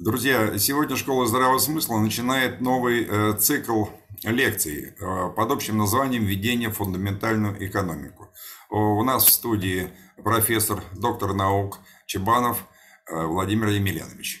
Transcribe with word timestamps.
Друзья, 0.00 0.58
сегодня 0.58 0.96
Школа 0.96 1.24
здравого 1.24 1.58
смысла 1.58 2.00
начинает 2.00 2.60
новый 2.60 3.06
э, 3.08 3.34
цикл 3.38 3.84
лекций 4.24 4.88
э, 4.88 5.30
под 5.36 5.52
общим 5.52 5.78
названием 5.78 6.24
«Введение 6.24 6.68
в 6.68 6.72
фундаментальную 6.72 7.64
экономику». 7.64 8.32
У 8.70 9.04
нас 9.04 9.24
в 9.24 9.30
студии 9.30 9.90
профессор, 10.16 10.82
доктор 10.94 11.32
наук 11.32 11.78
Чебанов 12.06 12.66
э, 13.08 13.24
Владимир 13.24 13.68
Емельянович. 13.68 14.40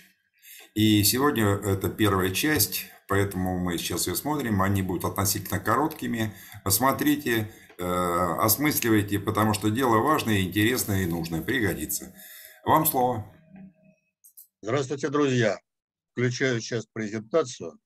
И 0.74 1.04
сегодня 1.04 1.50
это 1.50 1.88
первая 1.88 2.30
часть, 2.30 2.86
поэтому 3.06 3.56
мы 3.56 3.78
сейчас 3.78 4.08
ее 4.08 4.16
смотрим. 4.16 4.60
Они 4.60 4.82
будут 4.82 5.04
относительно 5.04 5.60
короткими. 5.60 6.34
Посмотрите, 6.64 7.48
э, 7.78 8.36
осмысливайте, 8.40 9.20
потому 9.20 9.54
что 9.54 9.70
дело 9.70 9.98
важное, 9.98 10.40
интересное 10.40 11.04
и 11.04 11.06
нужное, 11.06 11.42
пригодится. 11.42 12.12
Вам 12.64 12.86
слово. 12.86 13.32
Здравствуйте, 14.66 15.10
друзья. 15.10 15.58
Включаю 16.12 16.58
сейчас 16.58 16.86
презентацию. 16.86 17.78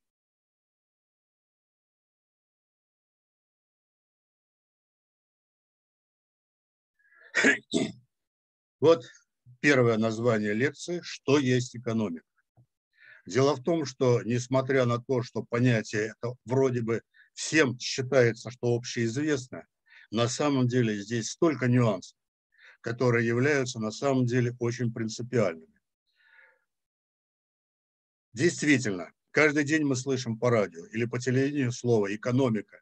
Вот 8.79 9.05
первое 9.59 9.99
название 9.99 10.55
лекции 10.55 11.01
«Что 11.03 11.41
есть 11.41 11.75
экономика?». 11.75 12.25
Дело 13.27 13.57
в 13.57 13.65
том, 13.65 13.85
что 13.85 14.23
несмотря 14.23 14.85
на 14.85 15.03
то, 15.03 15.25
что 15.25 15.43
понятие 15.43 16.15
это 16.17 16.37
вроде 16.45 16.83
бы 16.83 17.03
всем 17.35 17.77
считается, 17.81 18.53
что 18.53 18.77
общеизвестно, 18.77 19.67
на 20.13 20.29
самом 20.29 20.69
деле 20.69 20.97
здесь 21.03 21.31
столько 21.31 21.67
нюансов, 21.67 22.17
которые 22.83 23.27
являются 23.27 23.81
на 23.81 23.91
самом 23.91 24.27
деле 24.27 24.55
очень 24.61 24.93
принципиальными. 24.93 25.78
Действительно, 28.39 29.13
каждый 29.33 29.65
день 29.65 29.83
мы 29.83 29.97
слышим 29.97 30.39
по 30.39 30.49
радио 30.49 30.87
или 30.87 31.07
по 31.07 31.19
телевидению 31.19 31.73
слово 31.73 32.15
«экономика». 32.15 32.81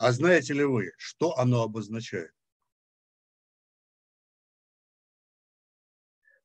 А 0.00 0.10
знаете 0.10 0.52
ли 0.52 0.64
вы, 0.64 0.94
что 0.98 1.38
оно 1.38 1.62
обозначает? 1.62 2.32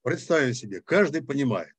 Представим 0.04 0.54
себе, 0.54 0.80
каждый 0.80 1.24
понимает, 1.24 1.74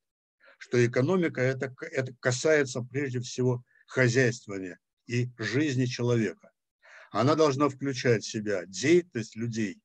что 0.57 0.85
экономика 0.85 1.39
это, 1.39 1.73
это 1.89 2.13
касается 2.19 2.81
прежде 2.81 3.21
всего 3.21 3.63
хозяйствования 3.87 4.77
и 5.05 5.29
жизни 5.37 5.85
человека. 5.85 6.51
Она 7.11 7.35
должна 7.35 7.69
включать 7.69 8.25
в 8.25 8.29
себя 8.29 8.65
деятельность 8.65 9.37
людей 9.37 9.81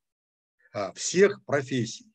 а, 0.72 0.92
всех 0.94 1.44
профессий. 1.44 2.12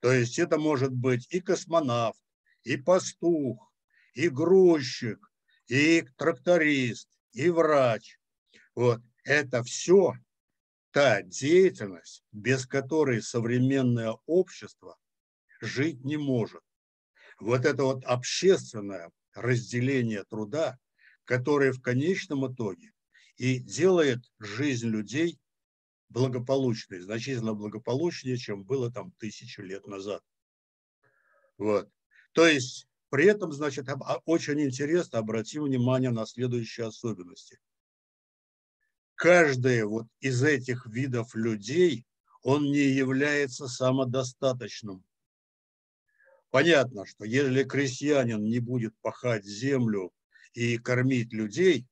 То 0.00 0.12
есть 0.12 0.38
это 0.38 0.58
может 0.58 0.92
быть 0.92 1.26
и 1.30 1.40
космонавт, 1.40 2.20
и 2.64 2.76
пастух, 2.76 3.67
и 4.18 4.28
грузчик, 4.28 5.30
и 5.68 6.02
тракторист, 6.16 7.08
и 7.30 7.50
врач. 7.50 8.18
Вот 8.74 9.00
это 9.22 9.62
все 9.62 10.14
та 10.90 11.22
деятельность, 11.22 12.24
без 12.32 12.66
которой 12.66 13.22
современное 13.22 14.16
общество 14.26 14.98
жить 15.60 16.04
не 16.04 16.16
может. 16.16 16.62
Вот 17.38 17.64
это 17.64 17.84
вот 17.84 18.04
общественное 18.04 19.12
разделение 19.34 20.24
труда, 20.24 20.78
которое 21.24 21.70
в 21.70 21.80
конечном 21.80 22.52
итоге 22.52 22.92
и 23.36 23.60
делает 23.60 24.18
жизнь 24.40 24.88
людей 24.88 25.38
благополучной, 26.08 26.98
значительно 26.98 27.54
благополучнее, 27.54 28.36
чем 28.36 28.64
было 28.64 28.90
там 28.90 29.12
тысячу 29.12 29.62
лет 29.62 29.86
назад. 29.86 30.24
Вот. 31.56 31.88
То 32.32 32.48
есть 32.48 32.87
при 33.10 33.26
этом, 33.26 33.52
значит, 33.52 33.88
а, 33.88 34.20
очень 34.24 34.60
интересно, 34.60 35.18
обратим 35.18 35.64
внимание 35.64 36.10
на 36.10 36.26
следующие 36.26 36.86
особенности. 36.86 37.58
Каждый 39.14 39.82
вот 39.84 40.06
из 40.20 40.42
этих 40.42 40.86
видов 40.86 41.34
людей, 41.34 42.06
он 42.42 42.64
не 42.64 42.78
является 42.78 43.66
самодостаточным. 43.66 45.04
Понятно, 46.50 47.04
что 47.04 47.24
если 47.24 47.64
крестьянин 47.64 48.42
не 48.44 48.58
будет 48.58 48.94
пахать 49.00 49.44
землю 49.44 50.12
и 50.52 50.78
кормить 50.78 51.32
людей, 51.32 51.86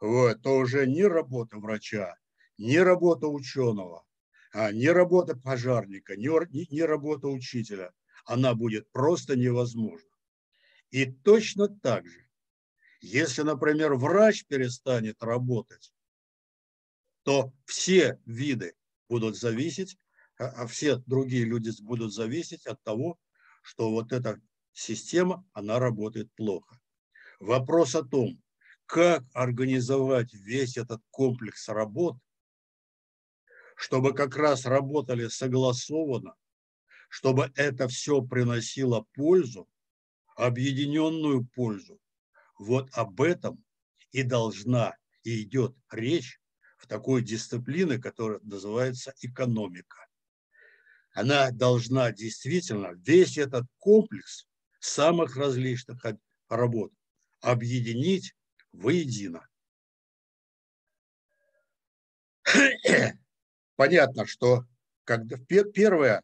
вот, 0.00 0.40
то 0.42 0.56
уже 0.56 0.86
ни 0.86 1.02
работа 1.02 1.58
врача, 1.58 2.16
ни 2.58 2.76
работа 2.76 3.26
ученого, 3.26 4.04
а, 4.52 4.70
ни 4.72 4.86
работа 4.86 5.36
пожарника, 5.36 6.16
ни, 6.16 6.28
ни, 6.52 6.66
ни 6.72 6.80
работа 6.80 7.28
учителя, 7.28 7.92
она 8.24 8.54
будет 8.54 8.90
просто 8.92 9.36
невозможна. 9.36 10.07
И 10.90 11.06
точно 11.06 11.68
так 11.68 12.06
же, 12.06 12.26
если, 13.00 13.42
например, 13.42 13.94
врач 13.94 14.44
перестанет 14.46 15.22
работать, 15.22 15.92
то 17.22 17.52
все 17.66 18.18
виды 18.24 18.74
будут 19.08 19.36
зависеть, 19.36 19.98
а, 20.38 20.46
а 20.62 20.66
все 20.66 20.96
другие 21.06 21.44
люди 21.44 21.70
будут 21.82 22.12
зависеть 22.12 22.66
от 22.66 22.82
того, 22.82 23.18
что 23.62 23.90
вот 23.90 24.12
эта 24.12 24.40
система, 24.72 25.44
она 25.52 25.78
работает 25.78 26.32
плохо. 26.34 26.80
Вопрос 27.38 27.94
о 27.94 28.02
том, 28.02 28.42
как 28.86 29.24
организовать 29.34 30.32
весь 30.32 30.76
этот 30.76 31.02
комплекс 31.10 31.68
работ, 31.68 32.16
чтобы 33.76 34.14
как 34.14 34.36
раз 34.36 34.64
работали 34.64 35.28
согласованно, 35.28 36.34
чтобы 37.08 37.52
это 37.54 37.86
все 37.88 38.22
приносило 38.22 39.06
пользу, 39.14 39.68
объединенную 40.38 41.44
пользу. 41.44 42.00
Вот 42.58 42.88
об 42.92 43.20
этом 43.20 43.62
и 44.12 44.22
должна 44.22 44.96
и 45.24 45.42
идет 45.42 45.76
речь 45.90 46.40
в 46.78 46.86
такой 46.86 47.22
дисциплине, 47.22 47.98
которая 47.98 48.38
называется 48.42 49.12
экономика. 49.20 50.06
Она 51.12 51.50
должна 51.50 52.12
действительно 52.12 52.92
весь 53.04 53.36
этот 53.36 53.66
комплекс 53.78 54.46
самых 54.78 55.36
различных 55.36 56.04
работ 56.48 56.92
объединить 57.40 58.34
воедино. 58.72 59.48
Понятно, 63.74 64.24
что 64.24 64.64
когда 65.02 65.36
первое, 65.36 66.22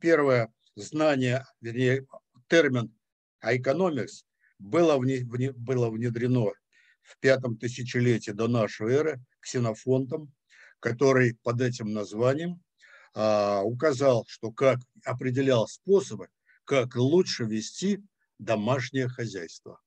первое 0.00 0.52
знание, 0.74 1.46
вернее, 1.60 2.06
термин 2.48 2.97
а 3.40 3.56
экономикс 3.56 4.24
было, 4.58 4.98
было 4.98 5.90
внедрено 5.90 6.52
в 7.02 7.18
пятом 7.20 7.56
тысячелетии 7.56 8.32
до 8.32 8.48
нашей 8.48 8.92
эры 8.92 9.24
ксенофонтом, 9.40 10.32
который 10.80 11.38
под 11.42 11.60
этим 11.60 11.92
названием 11.92 12.62
а, 13.14 13.62
указал, 13.62 14.24
что 14.28 14.52
как 14.52 14.78
определял 15.04 15.66
способы, 15.66 16.28
как 16.64 16.96
лучше 16.96 17.44
вести 17.44 18.02
домашнее 18.38 19.08
хозяйство, 19.08 19.80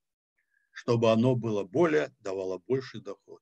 чтобы 0.72 1.12
оно 1.12 1.35
было 1.35 1.63
более, 1.63 2.12
давало 2.19 2.59
больший 2.68 3.01
доход. 3.01 3.41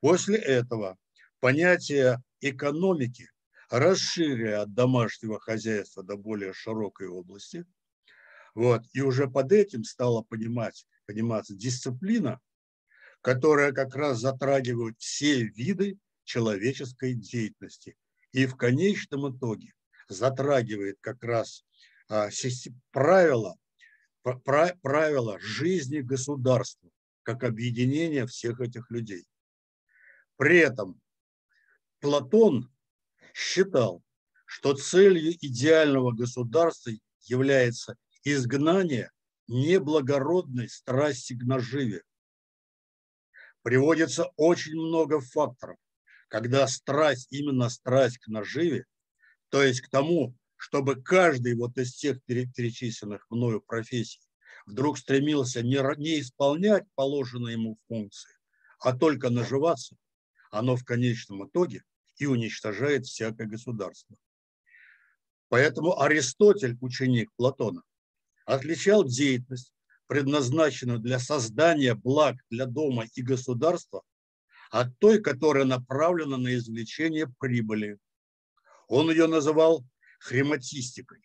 После 0.00 0.36
этого 0.36 0.96
понятие 1.40 2.22
экономики, 2.40 3.30
расширяя 3.70 4.62
от 4.62 4.74
домашнего 4.74 5.38
хозяйства 5.38 6.02
до 6.02 6.16
более 6.16 6.52
широкой 6.52 7.08
области– 7.08 7.64
вот. 8.56 8.84
И 8.94 9.02
уже 9.02 9.28
под 9.28 9.52
этим 9.52 9.84
стала 9.84 10.22
понимать, 10.22 10.86
пониматься 11.04 11.54
дисциплина, 11.54 12.40
которая 13.20 13.70
как 13.72 13.94
раз 13.94 14.18
затрагивает 14.18 14.98
все 14.98 15.42
виды 15.42 15.98
человеческой 16.24 17.12
деятельности. 17.12 17.98
И 18.32 18.46
в 18.46 18.56
конечном 18.56 19.36
итоге 19.36 19.74
затрагивает 20.08 20.96
как 21.02 21.22
раз 21.22 21.66
а, 22.08 22.30
правила, 22.92 23.56
правила 24.22 25.38
жизни 25.38 26.00
государства, 26.00 26.88
как 27.24 27.44
объединение 27.44 28.26
всех 28.26 28.62
этих 28.62 28.90
людей. 28.90 29.26
При 30.38 30.56
этом 30.60 30.98
Платон 32.00 32.72
считал, 33.34 34.02
что 34.46 34.74
целью 34.74 35.34
идеального 35.44 36.12
государства 36.12 36.90
является 37.24 37.96
изгнание 38.32 39.12
неблагородной 39.46 40.68
страсти 40.68 41.38
к 41.38 41.44
наживе. 41.44 42.02
Приводится 43.62 44.32
очень 44.36 44.74
много 44.74 45.20
факторов, 45.20 45.76
когда 46.28 46.66
страсть, 46.66 47.28
именно 47.30 47.68
страсть 47.68 48.18
к 48.18 48.26
наживе, 48.26 48.86
то 49.48 49.62
есть 49.62 49.80
к 49.80 49.88
тому, 49.88 50.34
чтобы 50.56 51.00
каждый 51.00 51.54
вот 51.54 51.78
из 51.78 51.94
тех 51.94 52.20
перечисленных 52.24 53.26
мною 53.30 53.60
профессий 53.60 54.20
вдруг 54.66 54.98
стремился 54.98 55.62
не, 55.62 55.76
исполнять 56.20 56.84
положенные 56.96 57.52
ему 57.52 57.78
функции, 57.86 58.32
а 58.80 58.96
только 58.96 59.30
наживаться, 59.30 59.96
оно 60.50 60.74
в 60.74 60.84
конечном 60.84 61.46
итоге 61.46 61.84
и 62.16 62.26
уничтожает 62.26 63.06
всякое 63.06 63.46
государство. 63.46 64.16
Поэтому 65.48 66.00
Аристотель, 66.00 66.76
ученик 66.80 67.30
Платона, 67.36 67.82
отличал 68.46 69.04
деятельность, 69.04 69.74
предназначенную 70.06 71.00
для 71.00 71.18
создания 71.18 71.94
благ 71.94 72.36
для 72.48 72.64
дома 72.64 73.06
и 73.12 73.22
государства, 73.22 74.02
от 74.70 74.96
той, 74.98 75.20
которая 75.20 75.64
направлена 75.64 76.38
на 76.38 76.54
извлечение 76.54 77.32
прибыли. 77.38 77.98
Он 78.88 79.10
ее 79.10 79.26
называл 79.26 79.84
хрематистикой. 80.20 81.20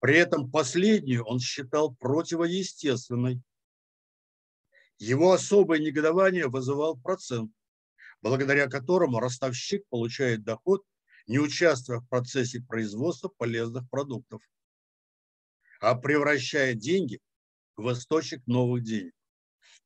При 0.00 0.16
этом 0.16 0.50
последнюю 0.50 1.24
он 1.24 1.40
считал 1.40 1.94
противоестественной. 1.94 3.42
Его 4.98 5.32
особое 5.32 5.80
негодование 5.80 6.46
вызывал 6.46 6.96
процент, 6.96 7.52
благодаря 8.20 8.68
которому 8.68 9.18
ростовщик 9.18 9.84
получает 9.88 10.44
доход, 10.44 10.84
не 11.26 11.38
участвуя 11.38 11.98
в 11.98 12.08
процессе 12.08 12.60
производства 12.60 13.28
полезных 13.28 13.88
продуктов, 13.90 14.42
а 15.82 15.96
превращая 15.96 16.74
деньги 16.74 17.18
в 17.76 17.92
источник 17.92 18.46
новых 18.46 18.84
денег 18.84 19.12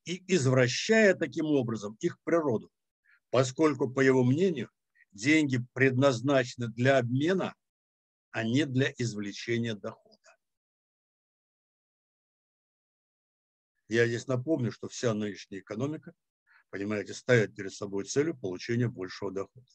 и 0.05 0.23
извращая 0.33 1.15
таким 1.15 1.47
образом 1.47 1.97
их 1.99 2.21
природу, 2.23 2.71
поскольку, 3.31 3.89
по 3.89 4.01
его 4.01 4.23
мнению, 4.23 4.69
деньги 5.11 5.59
предназначены 5.73 6.67
для 6.67 6.99
обмена, 6.99 7.55
а 8.29 8.43
не 8.43 8.65
для 8.67 8.93
извлечения 8.99 9.73
дохода. 9.73 10.37
Я 13.89 14.05
здесь 14.05 14.27
напомню, 14.27 14.71
что 14.71 14.87
вся 14.89 15.15
нынешняя 15.15 15.61
экономика, 15.61 16.13
понимаете, 16.69 17.15
ставит 17.15 17.55
перед 17.55 17.73
собой 17.73 18.05
целью 18.05 18.37
получения 18.37 18.87
большего 18.87 19.31
дохода. 19.31 19.65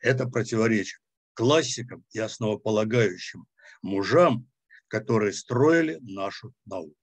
Это 0.00 0.26
противоречит 0.26 1.02
классикам 1.34 2.02
и 2.12 2.18
основополагающим 2.18 3.46
мужам, 3.82 4.48
которые 4.94 5.32
строили 5.32 5.98
нашу 6.02 6.54
науку. 6.66 6.94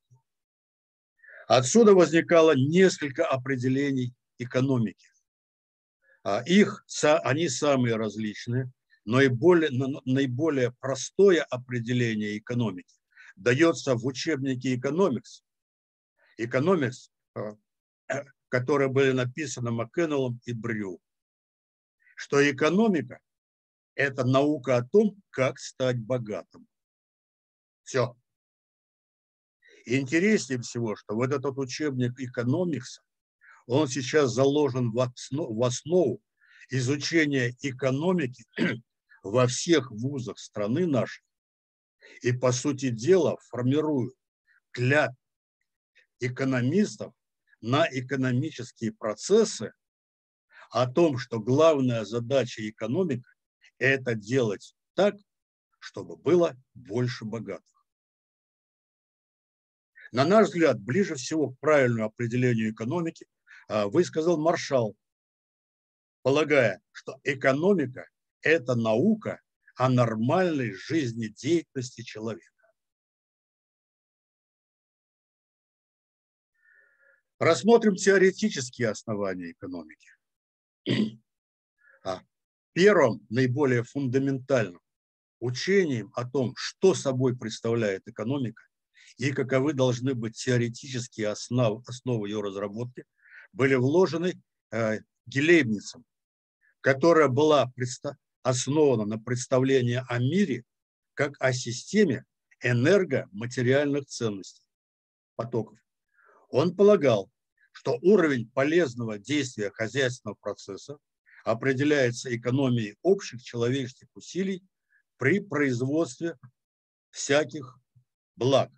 Отсюда 1.45 1.93
возникало 1.93 2.55
несколько 2.55 3.25
определений 3.25 4.13
экономики. 4.37 5.09
А 6.23 6.41
их, 6.45 6.85
они 7.03 7.49
самые 7.49 7.97
различные, 7.97 8.71
но 9.03 9.19
и 9.19 9.27
более, 9.27 9.71
наиболее 10.05 10.71
простое 10.79 11.43
определение 11.43 12.37
экономики 12.37 12.95
дается 13.35 13.95
в 13.95 14.05
учебнике 14.05 14.75
«Экономикс», 14.75 15.43
«Экономикс», 16.37 17.11
а, 17.35 17.57
которые 18.47 18.87
были 18.87 19.11
написаны 19.11 19.71
Маккеннеллом 19.71 20.39
и 20.45 20.53
Брю, 20.53 21.01
что 22.15 22.39
экономика– 22.49 23.19
это 23.95 24.23
наука 24.23 24.77
о 24.77 24.87
том, 24.87 25.21
как 25.29 25.59
стать 25.59 25.99
богатым. 25.99 26.69
Все. 27.83 28.15
Интереснее 29.85 30.61
всего, 30.61 30.95
что 30.95 31.15
вот 31.15 31.31
этот 31.31 31.57
учебник 31.57 32.19
экономикса, 32.19 33.01
он 33.65 33.87
сейчас 33.87 34.31
заложен 34.31 34.91
в 34.91 34.99
основу, 34.99 35.55
в 35.55 35.63
основу 35.63 36.21
изучения 36.69 37.55
экономики 37.61 38.45
во 39.23 39.47
всех 39.47 39.91
вузах 39.91 40.39
страны 40.39 40.85
нашей. 40.85 41.23
И, 42.21 42.31
по 42.31 42.51
сути 42.51 42.89
дела, 42.89 43.37
формирует 43.49 44.13
клят 44.71 45.11
экономистов 46.19 47.13
на 47.61 47.87
экономические 47.89 48.93
процессы 48.93 49.73
о 50.69 50.87
том, 50.87 51.17
что 51.17 51.39
главная 51.39 52.05
задача 52.05 52.67
экономики– 52.67 53.23
это 53.77 54.15
делать 54.15 54.75
так, 54.93 55.15
чтобы 55.81 56.15
было 56.15 56.55
больше 56.75 57.25
богатых. 57.25 57.85
На 60.11 60.25
наш 60.25 60.47
взгляд, 60.47 60.79
ближе 60.79 61.15
всего 61.15 61.49
к 61.49 61.59
правильному 61.59 62.05
определению 62.05 62.71
экономики 62.71 63.27
а, 63.67 63.87
высказал 63.87 64.37
Маршал, 64.37 64.95
полагая, 66.21 66.81
что 66.91 67.19
экономика– 67.23 68.07
это 68.41 68.75
наука 68.75 69.41
о 69.75 69.89
нормальной 69.89 70.73
жизнедеятельности 70.73 72.03
человека. 72.03 72.45
Рассмотрим 77.39 77.95
теоретические 77.95 78.89
основания 78.89 79.51
экономики. 79.51 80.09
А, 82.03 82.23
первым, 82.73 83.23
наиболее 83.29 83.83
фундаментальным 83.83 84.81
учением 85.41 86.13
о 86.15 86.23
том, 86.23 86.53
что 86.55 86.93
собой 86.93 87.35
представляет 87.35 88.07
экономика, 88.07 88.63
и 89.17 89.33
каковы 89.33 89.73
должны 89.73 90.13
быть 90.13 90.37
теоретические 90.37 91.29
основы, 91.29 91.83
основы 91.85 92.29
ее 92.29 92.41
разработки, 92.41 93.03
были 93.51 93.75
вложены 93.75 94.41
э, 94.71 94.99
Гелейбницем, 95.25 96.05
которая 96.79 97.27
была 97.27 97.71
основана 98.43 99.05
на 99.05 99.19
представлении 99.19 100.01
о 100.07 100.19
мире 100.19 100.63
как 101.13 101.35
о 101.39 101.51
системе 101.53 102.25
энергоматериальных 102.61 104.05
ценностей, 104.05 104.63
потоков. 105.35 105.77
Он 106.49 106.75
полагал, 106.75 107.29
что 107.71 107.97
уровень 108.01 108.49
полезного 108.49 109.17
действия 109.17 109.71
хозяйственного 109.71 110.35
процесса 110.35 110.97
определяется 111.43 112.35
экономией 112.35 112.97
общих 113.01 113.41
человеческих 113.41 114.07
усилий 114.13 114.63
при 115.21 115.39
производстве 115.39 116.35
всяких 117.11 117.77
благ. 118.35 118.71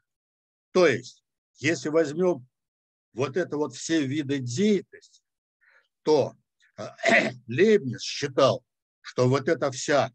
То 0.73 0.85
есть, 0.85 1.23
если 1.55 1.87
возьмем 1.87 2.45
вот 3.13 3.37
это 3.37 3.55
вот 3.55 3.73
все 3.73 4.05
виды 4.05 4.39
деятельности, 4.39 5.23
то 6.01 6.35
э, 6.75 7.31
Лейбниц 7.47 8.01
считал, 8.01 8.61
что 8.99 9.29
вот 9.29 9.47
это 9.47 9.71
вся, 9.71 10.11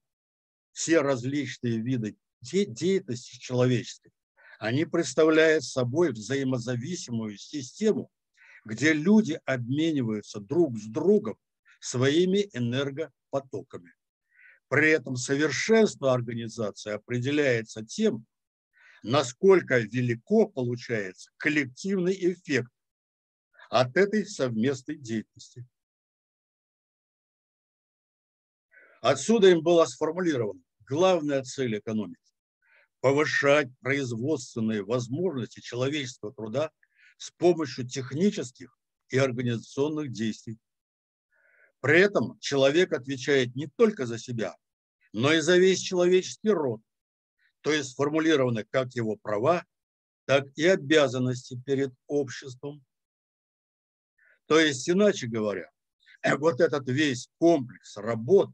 все 0.73 1.01
различные 1.01 1.79
виды 1.79 2.19
деятельности 2.43 3.39
человеческой, 3.39 4.13
они 4.59 4.85
представляют 4.85 5.65
собой 5.65 6.13
взаимозависимую 6.13 7.39
систему, 7.39 8.11
где 8.67 8.93
люди 8.93 9.41
обмениваются 9.47 10.41
друг 10.41 10.77
с 10.77 10.89
другом 10.89 11.39
своими 11.81 12.51
энергопотоками. 12.53 13.95
При 14.69 14.91
этом 14.91 15.17
совершенство 15.17 16.13
организации 16.13 16.93
определяется 16.93 17.85
тем, 17.85 18.27
насколько 19.03 19.79
велико 19.79 20.47
получается 20.47 21.31
коллективный 21.39 22.15
эффект 22.15 22.71
от 23.71 23.97
этой 23.97 24.27
совместной 24.27 24.97
деятельности. 24.97 25.67
Отсюда 29.01 29.49
им 29.49 29.63
была 29.63 29.87
сформулирована 29.87 30.61
главная 30.87 31.43
цель 31.45 31.79
экономики– 31.79 32.21
повышать 33.01 33.69
производственные 33.81 34.85
возможности 34.85 35.61
человеческого 35.61 36.35
труда 36.35 36.71
с 37.17 37.31
помощью 37.31 37.87
технических 37.87 38.77
и 39.09 39.19
организационных 39.19 40.13
действий. 40.13 40.59
При 41.81 42.01
этом 42.01 42.39
человек 42.41 42.93
отвечает 42.93 43.55
не 43.55 43.69
только 43.69 44.07
за 44.07 44.19
себя, 44.19 44.57
но 45.13 45.33
и 45.33 45.41
за 45.41 45.59
весь 45.59 45.81
человеческий 45.81 46.51
род, 46.51 46.81
то 47.61 47.73
есть 47.73 47.91
сформулированы 47.91 48.65
как 48.65 48.95
его 48.95 49.17
права, 49.17 49.65
так 50.25 50.47
и 50.57 50.67
обязанности 50.67 51.61
перед 51.65 51.93
обществом. 52.07 52.85
То 54.47 54.59
есть, 54.59 54.89
иначе 54.89 55.27
говоря, 55.27 55.71
вот 56.39 56.61
этот 56.61 56.89
весь 56.89 57.29
комплекс 57.39 57.97
работ, 57.97 58.51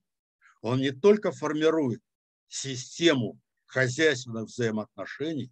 он 0.60 0.80
не 0.80 0.92
только 0.92 1.32
формирует 1.32 2.02
систему 2.48 3.40
хозяйственных 3.66 4.44
взаимоотношений, 4.44 5.50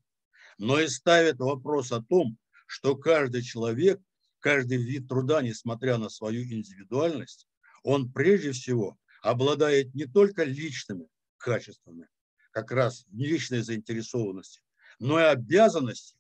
но 0.59 0.79
и 0.79 0.89
ставит 0.89 1.39
вопрос 1.39 1.91
о 1.93 2.03
том, 2.03 2.39
что 2.67 2.97
каждый 2.97 3.43
человек, 3.43 4.01
каждый 4.41 4.79
вид 4.79 5.09
труда, 5.09 5.43
несмотря 5.43 5.99
на 5.99 6.09
свою 6.09 6.43
индивидуальность, 6.43 7.47
он 7.83 8.13
прежде 8.13 8.53
всего 8.53 8.99
обладает 9.23 9.95
не 9.95 10.07
только 10.07 10.45
личными 10.45 11.09
качествами, 11.39 12.09
как 12.51 12.71
раз 12.71 13.05
личной 13.13 13.63
заинтересованности, 13.63 14.63
но 14.99 15.21
и 15.21 15.25
обязанности 15.25 16.17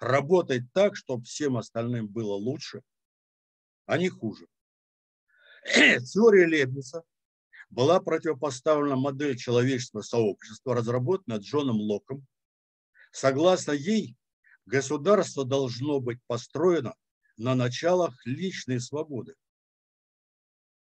работать 0.00 0.64
так, 0.72 0.96
чтобы 0.96 1.24
всем 1.24 1.56
остальным 1.56 2.08
было 2.08 2.34
лучше, 2.34 2.82
а 3.86 3.98
не 3.98 4.08
хуже. 4.08 4.46
Теория 5.64 6.46
Лебница 6.46 7.04
была 7.70 8.00
противопоставлена 8.00 8.96
модель 8.96 9.36
человеческого 9.36 10.02
сообщества, 10.02 10.74
разработанная 10.74 11.38
Джоном 11.38 11.76
Локом. 11.76 12.26
Согласно 13.12 13.72
ей, 13.72 14.16
государство 14.66 15.44
должно 15.44 16.00
быть 16.00 16.18
построено 16.26 16.94
на 17.36 17.54
началах 17.54 18.14
личной 18.26 18.80
свободы. 18.80 19.34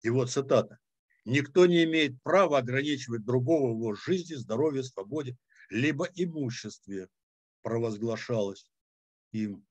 Вот 0.08 0.30
цитата. 0.30 0.78
Никто 1.24 1.66
не 1.66 1.84
имеет 1.84 2.20
права 2.22 2.58
ограничивать 2.58 3.24
другого 3.24 3.72
в 3.72 3.76
его 3.76 3.94
жизни, 3.94 4.34
здоровье, 4.34 4.82
свободе, 4.82 5.36
либо 5.68 6.08
имуществе, 6.14 7.08
провозглашалось. 7.62 8.70
им. 9.32 9.66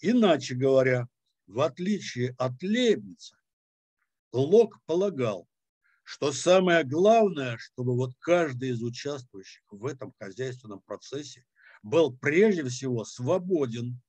Иначе 0.00 0.54
говоря, 0.54 1.08
в 1.46 1.60
отличие 1.60 2.34
от 2.38 2.62
Лейбница, 2.62 3.36
Лок 4.32 4.80
полагал, 4.86 5.48
что 6.02 6.32
самое 6.32 6.84
главное, 6.84 7.56
чтобы 7.58 7.96
вот 7.96 8.12
каждый 8.18 8.70
из 8.70 8.82
участвующих 8.82 9.62
в 9.70 9.86
этом 9.86 10.12
хозяйственном 10.18 10.80
процессе 10.80 11.44
был 11.82 12.16
прежде 12.16 12.64
всего 12.64 13.04
свободен, 13.04 14.00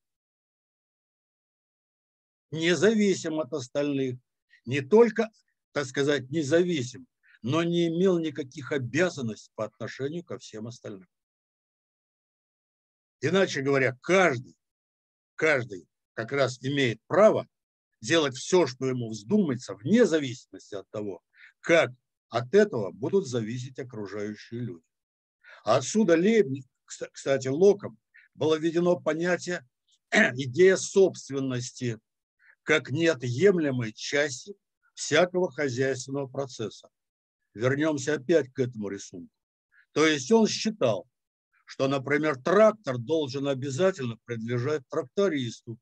независим 2.52 3.40
от 3.40 3.54
остальных, 3.54 4.20
не 4.66 4.82
только, 4.82 5.30
так 5.76 5.86
сказать, 5.88 6.30
независим, 6.32 7.06
но 7.42 7.62
не 7.62 7.90
имел 7.90 8.18
никаких 8.18 8.72
обязанностей 8.72 9.52
по 9.56 9.66
отношению 9.66 10.24
ко 10.24 10.38
всем 10.38 10.68
остальным. 10.68 11.10
Иначе 13.20 13.62
говоря, 13.62 14.00
каждый, 14.02 14.56
каждый 15.36 15.90
как 16.14 16.32
раз 16.32 16.64
имеет 16.64 17.02
право 17.08 17.46
делать 18.00 18.38
все, 18.38 18.68
что 18.68 18.86
ему 18.86 19.10
вздумается, 19.10 19.76
вне 19.76 20.06
зависимости 20.06 20.76
от 20.76 20.90
того, 20.92 21.22
как 21.60 21.92
от 22.30 22.54
этого 22.54 22.92
будут 22.92 23.28
зависеть 23.28 23.78
окружающие 23.78 24.62
люди. 24.62 24.86
А 25.66 25.76
отсюда 25.76 26.14
Лейбниц, 26.14 26.66
кстати, 26.86 27.50
Локом 27.50 28.00
было 28.34 28.58
введено 28.58 28.98
понятие 28.98 29.68
идея 30.10 30.78
собственности 30.78 32.00
как 32.64 32.92
неотъемлемой 32.92 33.92
части 33.92 34.56
всякого 34.96 35.52
хозяйственного 35.52 36.28
процесса. 36.28 36.90
Вернемся 37.54 38.16
опять 38.16 38.52
к 38.52 38.60
этому 38.60 38.90
рисунку. 38.90 39.32
То 39.92 40.06
есть 40.06 40.32
он 40.32 40.48
считал, 40.48 41.08
что, 41.66 41.88
например, 41.88 42.42
трактор 42.42 42.98
должен 42.98 43.48
обязательно 43.48 44.18
принадлежать 44.26 44.88
трактористу, 44.90 45.78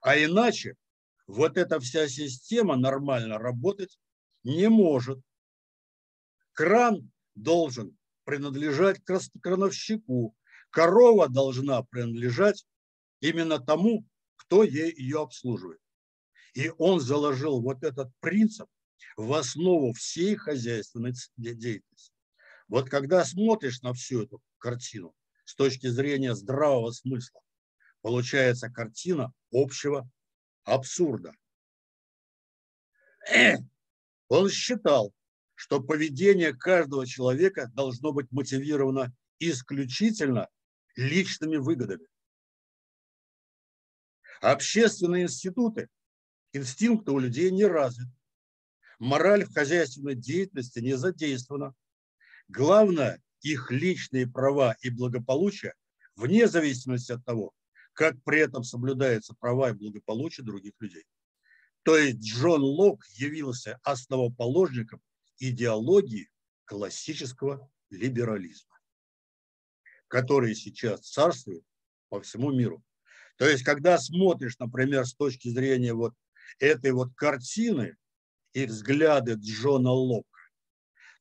а 0.00 0.16
иначе 0.16 0.76
вот 1.26 1.56
эта 1.56 1.78
вся 1.80 2.08
система 2.08 2.76
нормально 2.76 3.38
работать 3.38 3.98
не 4.44 4.68
может. 4.68 5.20
Кран 6.52 7.10
должен 7.34 7.96
принадлежать 8.24 9.00
крановщику, 9.40 10.34
корова 10.70 11.28
должна 11.28 11.82
принадлежать 11.82 12.66
именно 13.20 13.58
тому, 13.58 14.04
кто 14.36 14.62
ей 14.62 14.92
ее 14.94 15.22
обслуживает. 15.22 15.80
И 16.54 16.70
он 16.78 17.00
заложил 17.00 17.60
вот 17.60 17.82
этот 17.82 18.10
принцип 18.20 18.68
в 19.16 19.32
основу 19.34 19.92
всей 19.92 20.36
хозяйственной 20.36 21.12
деятельности. 21.36 22.12
Вот 22.68 22.90
когда 22.90 23.24
смотришь 23.24 23.82
на 23.82 23.92
всю 23.92 24.22
эту 24.24 24.40
картину 24.58 25.14
с 25.44 25.54
точки 25.54 25.88
зрения 25.88 26.34
здравого 26.34 26.90
смысла, 26.90 27.40
получается 28.02 28.70
картина 28.70 29.32
общего 29.50 30.08
абсурда. 30.64 31.32
Он 34.28 34.50
считал, 34.50 35.12
что 35.54 35.80
поведение 35.80 36.54
каждого 36.54 37.06
человека 37.06 37.70
должно 37.74 38.12
быть 38.12 38.30
мотивировано 38.30 39.12
исключительно 39.40 40.48
личными 40.94 41.56
выгодами. 41.56 42.06
Общественные 44.40 45.24
институты, 45.24 45.88
инстинкты 46.52 47.10
у 47.12 47.18
людей 47.18 47.50
не 47.50 47.64
развиты. 47.64 48.12
Мораль 48.98 49.44
в 49.44 49.52
хозяйственной 49.52 50.14
деятельности 50.14 50.80
не 50.80 50.96
задействована. 50.96 51.74
Главное, 52.48 53.22
их 53.42 53.70
личные 53.70 54.26
права 54.26 54.76
и 54.80 54.90
благополучие, 54.90 55.74
вне 56.16 56.48
зависимости 56.48 57.12
от 57.12 57.24
того, 57.24 57.52
как 57.92 58.22
при 58.24 58.40
этом 58.40 58.64
соблюдаются 58.64 59.34
права 59.38 59.70
и 59.70 59.74
благополучие 59.74 60.44
других 60.44 60.72
людей. 60.80 61.04
То 61.84 61.96
есть 61.96 62.18
Джон 62.18 62.62
Лок 62.62 63.04
явился 63.14 63.78
основоположником 63.82 65.00
идеологии 65.38 66.28
классического 66.64 67.70
либерализма, 67.90 68.76
который 70.08 70.54
сейчас 70.54 71.08
царствует 71.08 71.64
по 72.08 72.20
всему 72.20 72.50
миру. 72.52 72.82
То 73.36 73.48
есть, 73.48 73.62
когда 73.62 73.98
смотришь, 73.98 74.58
например, 74.58 75.06
с 75.06 75.14
точки 75.14 75.48
зрения 75.48 75.94
вот 75.94 76.12
этой 76.58 76.92
вот 76.92 77.14
картины 77.14 77.96
и 78.52 78.66
взгляды 78.66 79.34
Джона 79.34 79.90
Лока, 79.90 80.28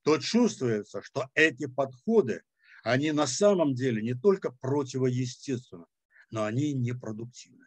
то 0.04 0.18
чувствуется, 0.18 1.02
что 1.02 1.30
эти 1.34 1.68
подходы, 1.68 2.44
они 2.84 3.12
на 3.12 3.28
самом 3.28 3.76
деле 3.76 4.02
не 4.02 4.14
только 4.14 4.52
противоестественны, 4.52 5.86
но 6.32 6.44
они 6.44 6.74
непродуктивны. 6.74 7.66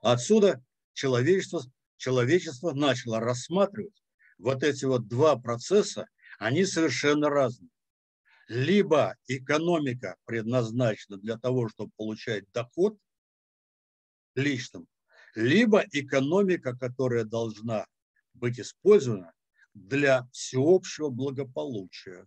Отсюда 0.00 0.64
человечество, 0.92 1.62
человечество 1.96 2.72
начало 2.72 3.20
рассматривать 3.20 4.02
вот 4.38 4.64
эти 4.64 4.84
вот 4.84 5.06
два 5.06 5.36
процесса, 5.36 6.08
они 6.38 6.64
совершенно 6.64 7.30
разные. 7.30 7.70
Либо 8.52 9.16
экономика 9.28 10.16
предназначена 10.26 11.16
для 11.16 11.38
того, 11.38 11.70
чтобы 11.70 11.90
получать 11.96 12.44
доход 12.52 12.98
личным, 14.34 14.86
либо 15.34 15.82
экономика, 15.90 16.76
которая 16.76 17.24
должна 17.24 17.86
быть 18.34 18.60
использована 18.60 19.32
для 19.72 20.28
всеобщего 20.32 21.08
благополучия. 21.08 22.26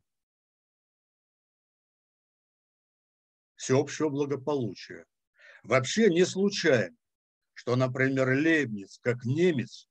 всеобщего 3.55 4.09
благополучия. 4.09 5.05
Вообще 5.63 6.09
не 6.09 6.25
случайно, 6.25 6.95
что, 7.53 7.75
например, 7.75 8.29
Лейбниц, 8.29 8.97
как 9.03 9.25
немец, 9.25 9.87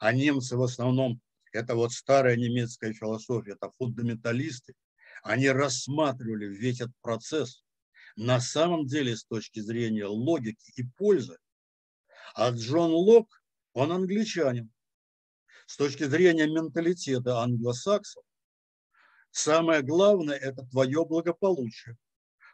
а 0.00 0.12
немцы 0.12 0.54
в 0.58 0.62
основном, 0.62 1.22
это 1.52 1.74
вот 1.74 1.92
старая 1.92 2.36
немецкая 2.36 2.92
философия, 2.92 3.52
это 3.52 3.70
фундаменталисты, 3.78 4.74
они 5.22 5.48
рассматривали 5.48 6.46
весь 6.46 6.80
этот 6.80 6.96
процесс 7.00 7.64
на 8.16 8.40
самом 8.40 8.86
деле 8.86 9.16
с 9.16 9.24
точки 9.24 9.60
зрения 9.60 10.06
логики 10.06 10.72
и 10.76 10.82
пользы. 10.82 11.38
А 12.34 12.50
Джон 12.50 12.90
Лок, 12.90 13.42
он 13.72 13.92
англичанин. 13.92 14.70
С 15.66 15.76
точки 15.76 16.04
зрения 16.04 16.46
менталитета 16.46 17.42
англосаксов, 17.42 18.24
самое 19.30 19.82
главное– 19.82 20.36
это 20.36 20.66
твое 20.66 21.04
благополучие. 21.04 21.96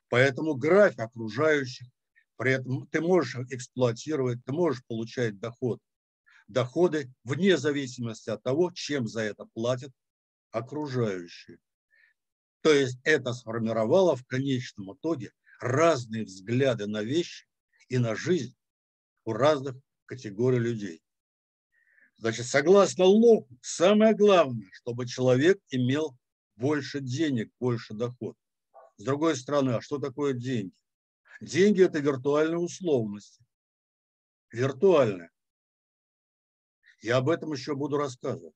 Поэтому 0.09 0.55
график 0.55 1.01
окружающих, 1.01 1.89
при 2.37 2.53
этом 2.53 2.87
ты 2.89 3.01
можешь 3.01 3.37
эксплуатировать, 3.51 4.45
ты 4.45 4.53
можешь 4.53 4.85
получать 4.87 5.39
доход. 5.39 5.81
Доходы 6.47 7.11
вне 7.25 7.57
зависимости 7.57 8.29
от 8.29 8.43
того, 8.43 8.71
чем 8.73 9.09
за 9.09 9.23
это 9.23 9.47
платят 9.55 9.93
окружающие. 10.51 11.59
То 12.65 12.73
есть 12.73 12.99
это 13.05 13.35
сформировало 13.35 14.17
в 14.17 14.25
конечном 14.25 14.95
итоге 14.95 15.33
разные 15.61 16.25
взгляды 16.25 16.87
на 16.87 17.03
вещи 17.03 17.47
и 17.91 17.99
на 17.99 18.17
жизнь 18.17 18.57
у 19.27 19.35
разных 19.35 19.77
категорий 20.07 20.59
людей. 20.59 21.03
Значит, 22.17 22.47
согласно 22.47 23.05
Локу, 23.05 23.55
самое 23.61 24.15
главное, 24.15 24.71
чтобы 24.73 25.07
человек 25.07 25.61
имел 25.69 26.17
больше 26.57 27.01
денег, 27.01 27.53
больше 27.61 27.93
доход. 27.93 28.35
С 28.97 29.05
другой 29.05 29.37
стороны, 29.37 29.73
а 29.73 29.83
что 29.83 29.99
такое 29.99 30.33
деньги? 30.33 30.73
Деньги– 31.43 31.83
это 31.85 31.99
виртуальные 31.99 32.61
условности. 32.61 33.45
Виртуальные. 34.51 35.29
Я 37.03 37.19
об 37.19 37.29
этом 37.29 37.53
еще 37.53 37.75
буду 37.75 37.99
рассказывать. 37.99 38.55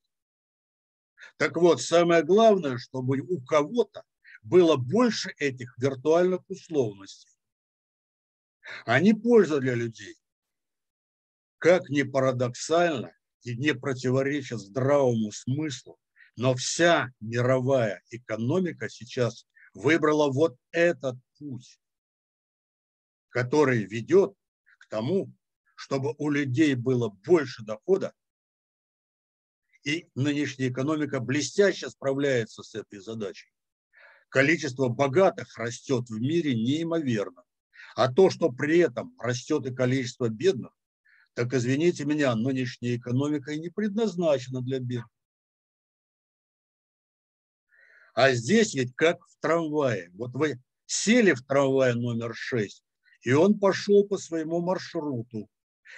Так 1.36 1.56
вот, 1.56 1.80
самое 1.82 2.22
главное, 2.22 2.78
чтобы 2.78 3.20
у 3.20 3.40
кого-то 3.40 4.02
было 4.42 4.76
больше 4.76 5.34
этих 5.38 5.76
виртуальных 5.78 6.48
условностей, 6.48 7.30
не 9.00 9.12
польза 9.14 9.60
для 9.60 9.74
людей. 9.74 10.16
Как 11.58 11.88
ни 11.88 12.02
парадоксально 12.02 13.12
и 13.42 13.56
не 13.56 13.74
противоречит 13.74 14.60
здравому 14.60 15.32
смыслу, 15.32 15.98
но 16.36 16.54
вся 16.54 17.10
мировая 17.20 18.02
экономика 18.10 18.88
сейчас 18.88 19.46
выбрала 19.74 20.30
вот 20.30 20.56
этот 20.70 21.16
путь, 21.38 21.80
который 23.30 23.84
ведет 23.84 24.34
к 24.78 24.88
тому, 24.88 25.32
чтобы 25.74 26.14
у 26.18 26.30
людей 26.30 26.74
было 26.74 27.08
больше 27.08 27.64
дохода, 27.64 28.12
и 29.88 30.10
нынешняя 30.14 30.68
экономика 30.70 31.18
блестяще 31.18 31.88
справляется 31.88 32.62
с 32.62 32.74
этой 32.74 32.98
задачей. 33.00 33.50
Количество 34.28 34.88
богатых 34.88 35.56
растет 35.56 36.10
в 36.10 36.20
мире 36.20 36.54
неимоверно. 36.54 37.42
А 37.96 38.12
то, 38.12 38.28
что 38.28 38.50
при 38.50 38.80
этом 38.80 39.14
растет 39.18 39.64
и 39.64 39.74
количество 39.74 40.28
бедных, 40.28 40.72
так 41.32 41.54
извините 41.54 42.04
меня, 42.04 42.34
нынешняя 42.34 42.98
экономика 42.98 43.52
и 43.52 43.58
не 43.58 43.70
предназначена 43.70 44.60
для 44.60 44.78
бедных. 44.78 45.08
А 48.12 48.32
здесь 48.32 48.74
ведь 48.74 48.94
как 48.94 49.18
в 49.26 49.40
трамвае. 49.40 50.10
Вот 50.12 50.32
вы 50.34 50.60
сели 50.84 51.32
в 51.32 51.42
трамвай 51.46 51.94
номер 51.94 52.34
6, 52.34 52.84
и 53.22 53.32
он 53.32 53.58
пошел 53.58 54.06
по 54.06 54.18
своему 54.18 54.60
маршруту, 54.60 55.48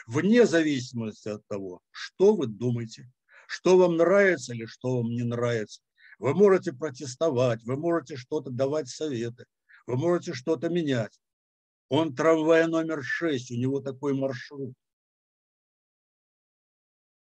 вне 0.07 0.47
зависимости 0.47 1.29
от 1.29 1.45
того, 1.49 1.81
что 1.91 2.37
вы 2.37 2.47
думаете, 2.47 3.11
что 3.51 3.77
вам 3.77 3.97
нравится 3.97 4.55
или 4.55 4.65
что 4.65 4.99
вам 4.99 5.11
не 5.11 5.25
нравится. 5.25 5.83
Вы 6.21 6.35
можете 6.35 6.73
протестовать, 6.73 7.65
вы 7.65 7.77
можете 7.77 8.15
что-то 8.15 8.49
давать 8.49 8.89
советы, 8.89 9.45
вы 9.89 9.97
можете 9.97 10.35
что-то 10.35 10.69
менять. 10.69 11.21
Он 11.89 12.15
трамвай 12.15 12.69
номер 12.69 13.03
6, 13.03 13.51
у 13.51 13.57
него 13.57 13.81
такой 13.81 14.15
маршрут. 14.15 14.73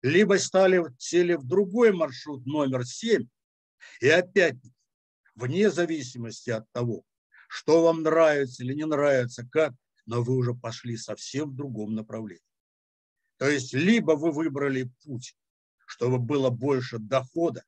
Либо 0.04 0.38
стали, 0.38 0.84
сели 1.00 1.34
в 1.34 1.46
другой 1.48 1.94
маршрут 1.94 2.46
номер 2.46 2.86
7, 2.86 3.28
и 4.00 4.10
опять 4.10 4.58
вне 5.34 5.72
зависимости 5.72 6.52
от 6.52 6.72
того, 6.72 7.04
что 7.48 7.82
вам 7.82 8.04
нравится 8.04 8.64
или 8.64 8.76
не 8.76 8.86
нравится, 8.86 9.48
как, 9.52 9.74
но 10.06 10.22
вы 10.22 10.36
уже 10.36 10.54
пошли 10.54 10.96
совсем 10.96 11.50
в 11.50 11.56
другом 11.56 11.96
направлении. 11.96 12.44
То 13.38 13.50
есть 13.50 13.74
либо 13.74 14.12
вы 14.12 14.32
выбрали 14.32 14.92
путь, 15.04 15.36
чтобы 15.90 16.20
было 16.20 16.52
больше 16.52 17.00
дохода, 17.00 17.64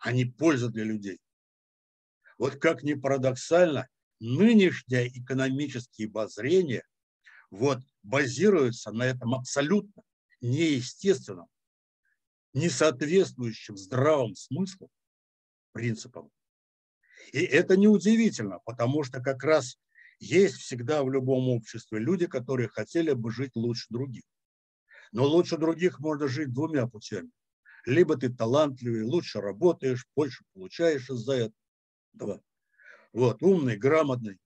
а 0.00 0.12
не 0.12 0.24
пользы 0.24 0.68
для 0.68 0.84
людей. 0.84 1.18
Вот 2.38 2.56
как 2.56 2.84
ни 2.84 2.94
парадоксально, 2.94 3.88
нынешнее 4.20 5.08
экономические 5.08 6.06
обозрения 6.06 6.84
вот 7.50 7.80
базируются 8.04 8.92
на 8.92 9.02
этом 9.02 9.34
абсолютно 9.34 10.02
неестественном, 10.40 11.48
не 12.54 12.68
соответствующем 12.68 13.76
здравому 13.76 14.36
смыслу 14.36 14.88
принципам. 15.72 16.30
И 17.32 17.40
это 17.40 17.76
неудивительно, 17.76 18.60
потому 18.64 19.02
что 19.02 19.20
как 19.20 19.42
раз 19.42 19.76
есть 20.20 20.56
всегда 20.56 21.02
в 21.02 21.10
любом 21.10 21.48
обществе 21.48 21.98
люди, 21.98 22.26
которые 22.26 22.68
хотели 22.68 23.12
бы 23.12 23.32
жить 23.32 23.56
лучше 23.56 23.86
других. 23.90 24.22
Но 25.10 25.24
лучше 25.24 25.58
других 25.58 25.98
можно 25.98 26.28
жить 26.28 26.52
двумя 26.52 26.86
путями. 26.86 27.32
Либо 27.86 28.16
ты 28.16 28.28
талантливый, 28.28 29.02
лучше 29.02 29.40
работаешь, 29.40 30.06
больше 30.14 30.44
получаешь 30.54 31.08
из-за 31.10 31.50
этого. 32.14 32.42
Вот, 33.12 33.42
умный, 33.42 33.76
грамотный. 33.76 34.38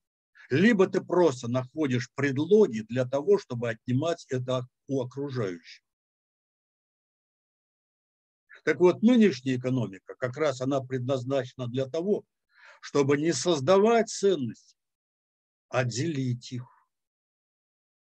Либо 0.49 0.87
ты 0.87 1.01
просто 1.01 1.47
находишь 1.47 2.11
предлоги 2.15 2.81
для 2.81 3.05
того, 3.05 3.37
чтобы 3.39 3.69
отнимать 3.69 4.25
это 4.29 4.67
у 4.87 5.01
окружающих. 5.01 5.83
Так 8.63 8.79
вот, 8.79 9.01
нынешняя 9.01 9.57
экономика, 9.57 10.15
как 10.17 10.37
раз 10.37 10.61
она 10.61 10.81
предназначена 10.81 11.67
для 11.67 11.85
того, 11.85 12.25
чтобы 12.81 13.17
не 13.17 13.33
создавать 13.33 14.09
ценности, 14.09 14.75
а 15.69 15.83
делить 15.83 16.51
их, 16.51 16.63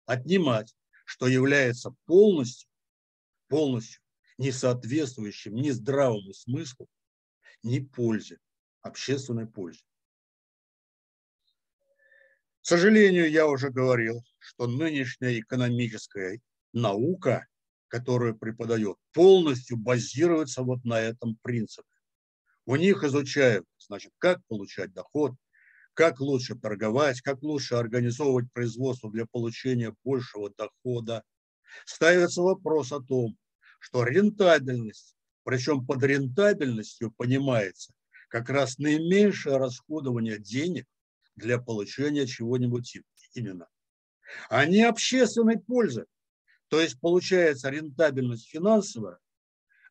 отнимать, 0.05 0.75
что 1.05 1.27
является 1.27 1.95
полностью, 2.05 2.69
полностью 3.49 4.01
не 4.37 4.51
соответствующим 4.51 5.55
ни 5.55 5.71
здравому 5.71 6.33
смыслу, 6.33 6.87
ни 7.63 7.79
пользе, 7.79 8.39
общественной 8.81 9.47
пользе. 9.47 9.81
К 12.61 12.67
сожалению, 12.67 13.29
я 13.29 13.47
уже 13.47 13.69
говорил, 13.69 14.23
что 14.39 14.67
нынешняя 14.67 15.39
экономическая 15.39 16.41
наука, 16.73 17.47
которую 17.87 18.37
преподает, 18.37 18.97
полностью 19.13 19.77
базируется 19.77 20.63
вот 20.63 20.83
на 20.83 20.99
этом 20.99 21.37
принципе. 21.41 21.87
У 22.65 22.75
них 22.75 23.03
изучают, 23.03 23.65
значит, 23.77 24.11
как 24.17 24.45
получать 24.47 24.91
доход, 24.93 25.33
как 25.93 26.19
лучше 26.19 26.55
торговать, 26.55 27.21
как 27.21 27.41
лучше 27.41 27.75
организовывать 27.75 28.51
производство 28.51 29.09
для 29.09 29.25
получения 29.25 29.95
большего 30.03 30.51
дохода. 30.55 31.23
Ставится 31.85 32.41
вопрос 32.41 32.91
о 32.91 33.01
том, 33.01 33.37
что 33.79 34.03
рентабельность, 34.03 35.15
причем 35.43 35.85
под 35.85 36.03
рентабельностью 36.03 37.11
понимается 37.11 37.93
как 38.29 38.49
раз 38.49 38.77
наименьшее 38.77 39.57
расходование 39.57 40.39
денег 40.39 40.85
для 41.35 41.59
получения 41.59 42.25
чего-нибудь 42.25 42.97
именно, 43.33 43.67
а 44.49 44.65
не 44.65 44.81
общественной 44.83 45.59
пользы. 45.59 46.05
То 46.67 46.81
есть 46.81 46.99
получается 46.99 47.69
рентабельность 47.69 48.49
финансовая, 48.49 49.19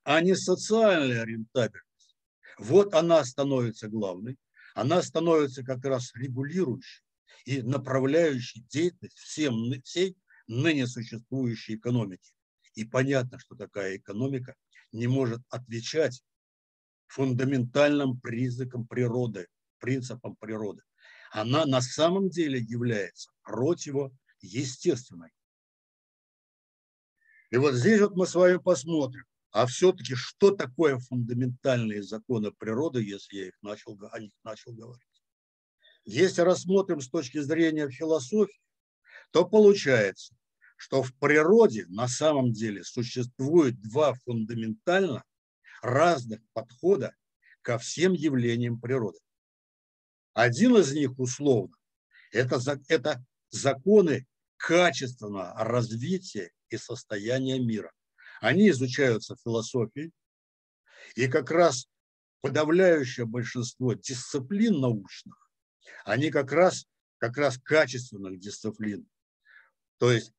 а 0.05 0.21
не 0.21 0.35
социальная 0.35 1.25
рентабельность. 1.25 2.17
Вот 2.59 2.95
она 2.95 3.25
становится 3.25 3.89
главной, 3.89 4.37
она 4.75 5.03
становится 5.03 5.63
как 5.65 5.85
раз 5.85 6.13
регулирующей 6.15 7.03
и 7.47 7.63
направляющей 7.63 8.63
деятельность 8.69 9.19
всем, 9.19 9.73
всей 9.83 10.17
ныне 10.47 10.87
существующей 10.87 11.77
экономики. 11.77 12.36
И 12.77 12.85
понятно, 12.85 13.39
что 13.41 13.57
такая 13.57 13.97
экономика 13.97 14.55
не 14.93 15.09
может 15.09 15.41
отвечать 15.49 16.23
фундаментальным 17.09 18.21
признакам 18.21 18.87
природы, 18.87 19.49
принципам 19.79 20.37
природы. 20.37 20.83
Она 21.33 21.65
на 21.65 21.81
самом 21.81 22.29
деле 22.29 22.61
является 22.61 23.31
противоестественной. 23.43 25.31
И 27.51 27.57
вот 27.57 27.75
здесь 27.75 28.01
вот 28.01 28.15
мы 28.15 28.27
с 28.27 28.35
вами 28.35 28.59
посмотрим, 28.59 29.25
а 29.53 29.67
все-таки 29.67 30.15
что 30.15 30.51
такое 30.51 30.99
фундаментальные 30.99 32.03
законы 32.03 32.53
природы, 32.53 33.03
если 33.03 33.37
я 33.37 33.47
их 33.49 33.55
начал, 33.63 33.99
о 34.13 34.21
них 34.21 34.33
начал 34.45 34.73
говорить? 34.73 35.03
Если 36.05 36.43
рассмотрим 36.43 37.01
с 37.01 37.09
точки 37.09 37.39
зрения 37.39 37.89
философии, 37.89 38.61
то 39.31 39.49
получается, 39.49 40.37
что 40.77 41.03
в 41.03 41.15
природе 41.15 41.87
на 41.89 42.07
самом 42.07 42.53
деле 42.53 42.85
существует 42.85 43.81
два 43.81 44.15
фундаментально 44.25 45.25
разных 45.83 46.41
подхода 46.53 47.15
ко 47.63 47.79
всем 47.79 48.13
явлениям 48.13 48.81
природы. 48.81 49.19
Один 50.35 50.77
из 50.77 50.93
них 50.93 51.19
условно– 51.19 51.77
это, 52.31 52.61
это 52.89 53.25
законы 53.51 54.27
качественного 54.57 55.55
развития 55.65 56.51
и 56.69 56.77
состояния 56.77 57.59
мира. 57.59 57.93
Они 58.41 58.69
изучаются 58.71 59.35
в 59.35 59.41
философии, 59.43 60.13
и 61.15 61.27
как 61.29 61.51
раз 61.51 61.89
подавляющее 62.41 63.27
большинство 63.27 63.95
дисциплин 63.95 64.81
научных, 64.81 65.51
они 66.05 66.31
как 66.31 66.53
раз, 66.53 66.87
как 67.19 67.37
раз 67.37 67.59
качественных 67.59 68.39
дисциплин. 68.39 69.09
То 69.99 70.13
есть 70.13 70.33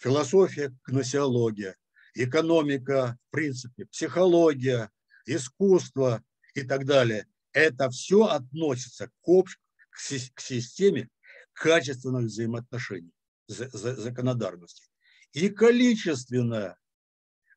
философия, 0.00 0.74
гносеология, 0.84 1.76
экономика, 2.14 3.18
в 3.28 3.30
принципе, 3.30 3.86
психология, 3.86 4.90
искусство 5.26 6.22
и 6.54 6.62
так 6.62 6.84
далее. 6.84 7.26
Это 7.52 7.90
все 7.90 8.24
относится 8.24 9.08
к, 9.08 9.28
общ, 9.28 9.58
к 9.90 10.40
системе 10.40 11.08
качественных 11.52 12.24
взаимоотношений, 12.24 13.12
законодательности. 13.46 14.88
И 15.32 15.48
количественное, 15.48 16.78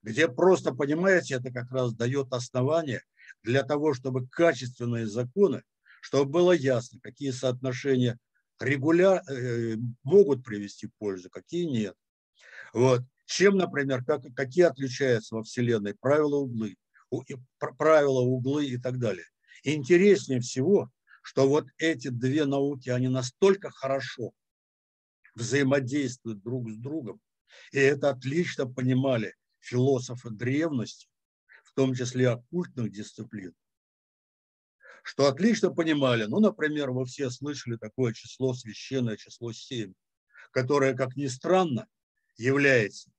где 0.04 0.28
просто, 0.28 0.74
понимаете, 0.74 1.36
это 1.36 1.52
как 1.52 1.72
раз 1.72 1.94
дает 1.94 2.34
основание 2.34 3.04
для 3.44 3.64
того, 3.64 3.94
чтобы 3.94 4.28
качественные 4.28 5.08
законы, 5.08 5.64
чтобы 6.02 6.32
было 6.32 6.52
ясно, 6.52 7.00
какие 7.02 7.32
соотношения 7.32 8.18
регуляр, 8.60 9.22
э, 9.30 9.76
могут 10.04 10.44
привести 10.44 10.90
пользу, 10.98 11.30
какие 11.30 11.66
нет. 11.66 11.96
Вот. 12.74 13.02
Чем, 13.26 13.58
например, 13.58 14.04
как, 14.04 14.24
какие 14.36 14.66
отличаются 14.66 15.36
во 15.36 15.44
Вселенной 15.44 15.96
правила 15.96 16.38
углы, 16.38 16.76
правила 17.78 18.20
углы 18.22 18.66
и 18.66 18.78
так 18.78 19.00
далее. 19.00 19.26
интереснее 19.64 20.40
всего, 20.42 20.90
что 21.22 21.48
вот 21.48 21.68
эти 21.78 22.10
две 22.10 22.46
науки, 22.46 22.90
они 22.90 23.08
настолько 23.08 23.70
хорошо 23.70 24.34
взаимодействуют 25.36 26.42
друг 26.42 26.70
с 26.70 26.76
другом, 26.76 27.22
и 27.72 27.80
это 27.80 28.10
отлично 28.10 28.66
понимали 28.68 29.36
философы 29.60 30.30
древности, 30.30 31.08
в 31.64 31.74
том 31.74 31.94
числе 31.96 32.30
оккультных 32.30 32.92
дисциплин, 32.92 33.54
что 35.04 35.28
отлично 35.28 35.72
понимали, 35.72 36.26
ну, 36.26 36.40
например, 36.40 36.92
вы 36.92 37.06
все 37.06 37.30
слышали 37.30 37.78
такое 37.78 38.14
число, 38.14 38.54
священное 38.54 39.16
число 39.16 39.54
7, 39.54 39.94
которое, 40.52 40.94
как 40.94 41.16
ни 41.16 41.28
странно, 41.28 41.88
является, 42.38 43.12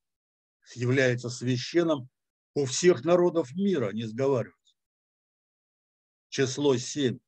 является 0.74 1.30
священным 1.30 2.08
у 2.54 2.64
всех 2.66 3.04
народов 3.04 3.52
мира, 3.54 3.92
не 3.92 4.04
сговариваться. 4.04 4.76
Число 6.28 6.76
7. 6.76 7.18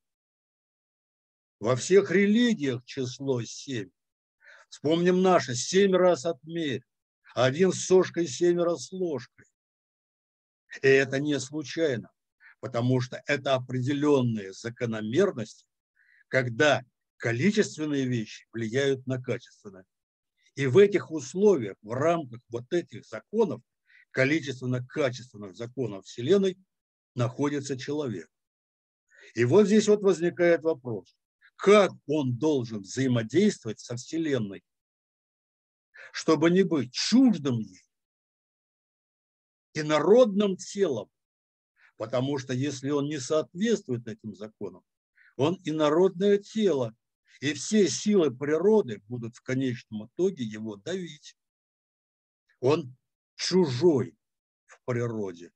Во 1.61 1.77
всех 1.77 2.11
религиях 2.11 2.85
число 2.85 3.43
7. 3.43 3.91
Вспомним 4.69 5.23
наше, 5.23 5.55
семь 5.55 5.95
раз 5.95 6.27
отмерь, 6.27 6.83
один 7.35 7.73
с 7.73 7.85
сошкой, 7.87 8.27
семеро 8.27 8.77
с 8.77 8.91
ложкой. 8.93 9.47
И 10.83 10.89
это 10.89 11.21
не 11.21 11.39
случайно, 11.39 12.11
потому 12.61 13.01
что 13.01 13.23
это 13.27 13.55
определенные 13.55 14.53
закономерности, 14.53 15.67
когда 16.29 16.83
количественные 17.19 18.07
вещи 18.07 18.47
влияют 18.53 19.07
на 19.07 19.23
качественные. 19.23 19.85
И 20.55 20.67
в 20.67 20.79
этих 20.79 21.11
условиях, 21.11 21.77
в 21.83 21.93
рамках 21.93 22.41
вот 22.49 22.73
этих 22.73 23.05
законов, 23.07 23.61
количественно-качественных 24.13 25.57
законов 25.57 26.07
Вселенной, 26.07 26.57
находится 27.15 27.77
человек. 27.77 28.29
И 29.35 29.45
вот 29.45 29.67
здесь 29.67 29.89
вот 29.89 30.03
возникает 30.03 30.63
вопрос, 30.63 31.17
как 31.57 31.93
он 32.07 32.37
должен 32.37 32.83
взаимодействовать 32.83 33.81
со 33.81 33.97
Вселенной, 33.97 34.63
чтобы 36.13 36.51
не 36.51 36.63
быть 36.63 36.93
чуждым 36.93 37.59
ей 37.59 37.85
и 39.75 39.83
народным 39.83 40.57
телом, 40.57 41.11
потому 41.97 42.39
что 42.39 42.53
если 42.55 42.91
он 42.91 43.07
не 43.07 43.19
соответствует 43.19 44.07
этим 44.07 44.35
законам, 44.35 44.85
он 45.37 45.61
инородное 45.65 46.39
тело, 46.39 46.95
и 47.41 47.53
все 47.55 47.89
силы 47.89 48.35
природы 48.35 49.03
будут 49.09 49.37
в 49.37 49.43
конечном 49.43 50.07
итоге 50.07 50.45
его 50.45 50.77
давить. 50.77 51.37
Он 52.61 52.97
чужой 53.37 54.17
в 54.67 54.81
природе. 54.85 55.53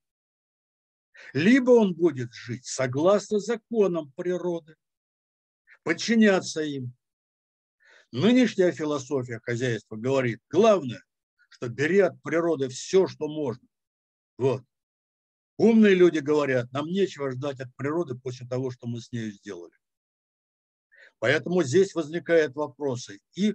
Либо 1.32 1.70
он 1.70 1.94
будет 1.94 2.32
жить 2.32 2.64
согласно 2.64 3.40
законам 3.40 4.12
природы, 4.12 4.76
подчиняться 5.82 6.62
им. 6.62 6.94
Нынешняя 8.12 8.72
философия 8.72 9.40
хозяйства 9.40 9.96
говорит, 9.96 10.40
главное, 10.48 11.02
что 11.48 11.68
бери 11.68 11.98
от 12.00 12.20
природы 12.22 12.68
все, 12.68 13.06
что 13.06 13.28
можно. 13.28 13.66
Вот. 14.38 14.64
Умные 15.56 15.94
люди 15.94 16.18
говорят, 16.18 16.70
нам 16.72 16.86
нечего 16.86 17.32
ждать 17.32 17.60
от 17.60 17.74
природы 17.74 18.14
после 18.14 18.46
того, 18.46 18.70
что 18.70 18.86
мы 18.86 19.00
с 19.00 19.10
ней 19.10 19.32
сделали. 19.32 19.74
Поэтому 21.18 21.62
здесь 21.62 21.94
возникают 21.94 22.54
вопросы 22.54 23.20
и 23.34 23.54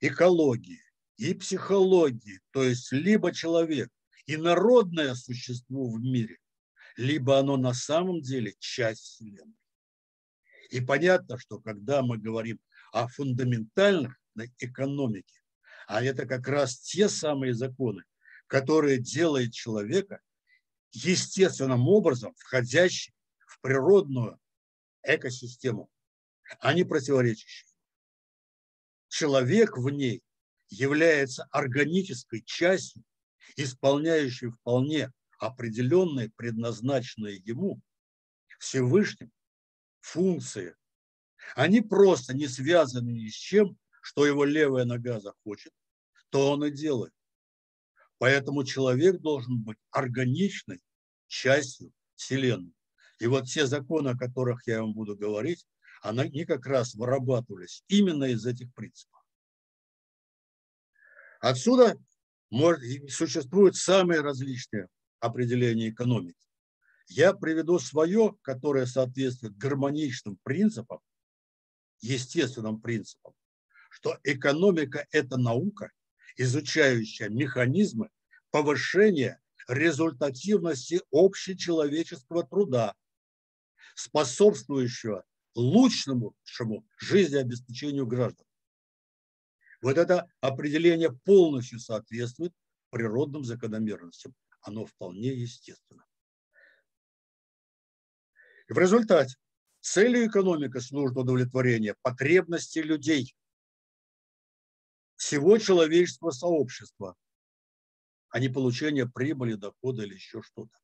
экологии, 0.00 0.82
и 1.16 1.34
психологии. 1.34 2.40
То 2.52 2.62
есть 2.62 2.90
либо 2.92 3.32
человек 3.32 3.90
инородное 4.26 5.14
существо 5.14 5.88
в 5.88 6.00
мире, 6.00 6.38
либо 6.96 7.38
оно 7.38 7.56
на 7.56 7.74
самом 7.74 8.22
деле 8.22 8.54
часть 8.58 9.02
Вселенной. 9.02 9.56
И 10.70 10.80
понятно, 10.80 11.38
что 11.38 11.60
когда 11.60 12.02
мы 12.02 12.18
говорим 12.18 12.58
о 12.92 13.08
фундаментальных 13.08 14.18
экономике, 14.58 15.40
а 15.86 16.02
это 16.02 16.26
как 16.26 16.48
раз 16.48 16.78
те 16.78 17.08
самые 17.08 17.54
законы, 17.54 18.02
которые 18.46 18.98
делают 18.98 19.52
человека 19.52 20.20
естественным 20.92 21.88
образом 21.88 22.34
входящим 22.36 23.12
в 23.46 23.60
природную 23.60 24.40
экосистему, 25.02 25.90
а 26.60 26.72
не 26.74 26.84
противоречащим. 26.84 27.66
Человек 29.08 29.76
в 29.76 29.88
ней 29.90 30.22
является 30.68 31.44
органической 31.50 32.42
частью, 32.42 33.04
исполняющей 33.56 34.50
вполне 34.50 35.12
определенные, 35.38 36.30
предназначенные 36.30 37.36
ему 37.36 37.80
Всевышним 38.58 39.30
функции. 40.00 40.74
Они 41.54 41.80
просто 41.80 42.34
не 42.34 42.48
связаны 42.48 43.10
ни 43.10 43.28
с 43.28 43.34
чем, 43.34 43.78
что 44.02 44.26
его 44.26 44.44
левая 44.44 44.84
нога 44.84 45.20
захочет, 45.20 45.72
то 46.30 46.52
он 46.52 46.64
и 46.64 46.70
делает. 46.70 47.12
Поэтому 48.18 48.64
человек 48.64 49.20
должен 49.20 49.62
быть 49.62 49.78
органичной 49.90 50.80
частью 51.26 51.92
Вселенной. 52.14 52.72
И 53.18 53.26
вот 53.26 53.46
все 53.46 53.66
законы, 53.66 54.10
о 54.10 54.16
которых 54.16 54.66
я 54.66 54.80
вам 54.80 54.94
буду 54.94 55.16
говорить, 55.16 55.66
они 56.02 56.44
как 56.44 56.66
раз 56.66 56.94
вырабатывались 56.94 57.82
именно 57.88 58.24
из 58.24 58.46
этих 58.46 58.72
принципов. 58.74 59.22
Отсюда 61.40 61.96
может, 62.50 62.82
существуют 63.10 63.76
самые 63.76 64.20
различные 64.20 64.88
определения 65.20 65.90
экономики. 65.90 66.38
Я 67.08 67.34
приведу 67.34 67.78
свое, 67.78 68.34
которое 68.42 68.86
соответствует 68.86 69.56
гармоничным 69.56 70.38
принципам, 70.42 71.00
естественным 72.00 72.80
принципам, 72.80 73.34
что 73.90 74.18
экономика– 74.24 75.06
это 75.10 75.36
наука, 75.36 75.92
изучающая 76.36 77.28
механизмы 77.28 78.10
повышения 78.50 79.40
результативности 79.68 81.00
общечеловеческого 81.10 82.44
труда, 82.44 82.94
способствующего 83.94 85.24
лучшему 85.56 86.36
жизнеобеспечению 86.98 88.06
граждан. 88.06 88.46
Вот 89.80 89.98
это 89.98 90.30
определение 90.40 91.12
полностью 91.12 91.80
соответствует 91.80 92.52
природным 92.90 93.44
закономерностям. 93.44 94.34
Оно 94.60 94.84
вполне 94.84 95.28
естественно. 95.28 96.04
И 98.68 98.72
в 98.72 98.78
результате 98.78 99.36
целью 99.80 100.26
экономики 100.26 100.78
служит 100.78 101.16
удовлетворение 101.16 101.94
потребностей 102.02 102.82
людей, 102.82 103.34
всего 105.14 105.56
человеческого 105.58 106.30
сообщества, 106.30 107.16
а 108.28 108.38
не 108.40 108.48
получение 108.48 109.08
прибыли, 109.08 109.54
дохода 109.54 110.02
или 110.02 110.14
еще 110.14 110.42
что-то. 110.42 110.76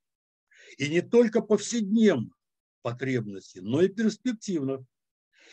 И 0.78 0.88
не 0.88 1.02
только 1.02 1.42
повседневно 1.42 2.30
потребности, 2.82 3.58
но 3.58 3.80
и 3.82 3.88
перспективно. 3.88 4.84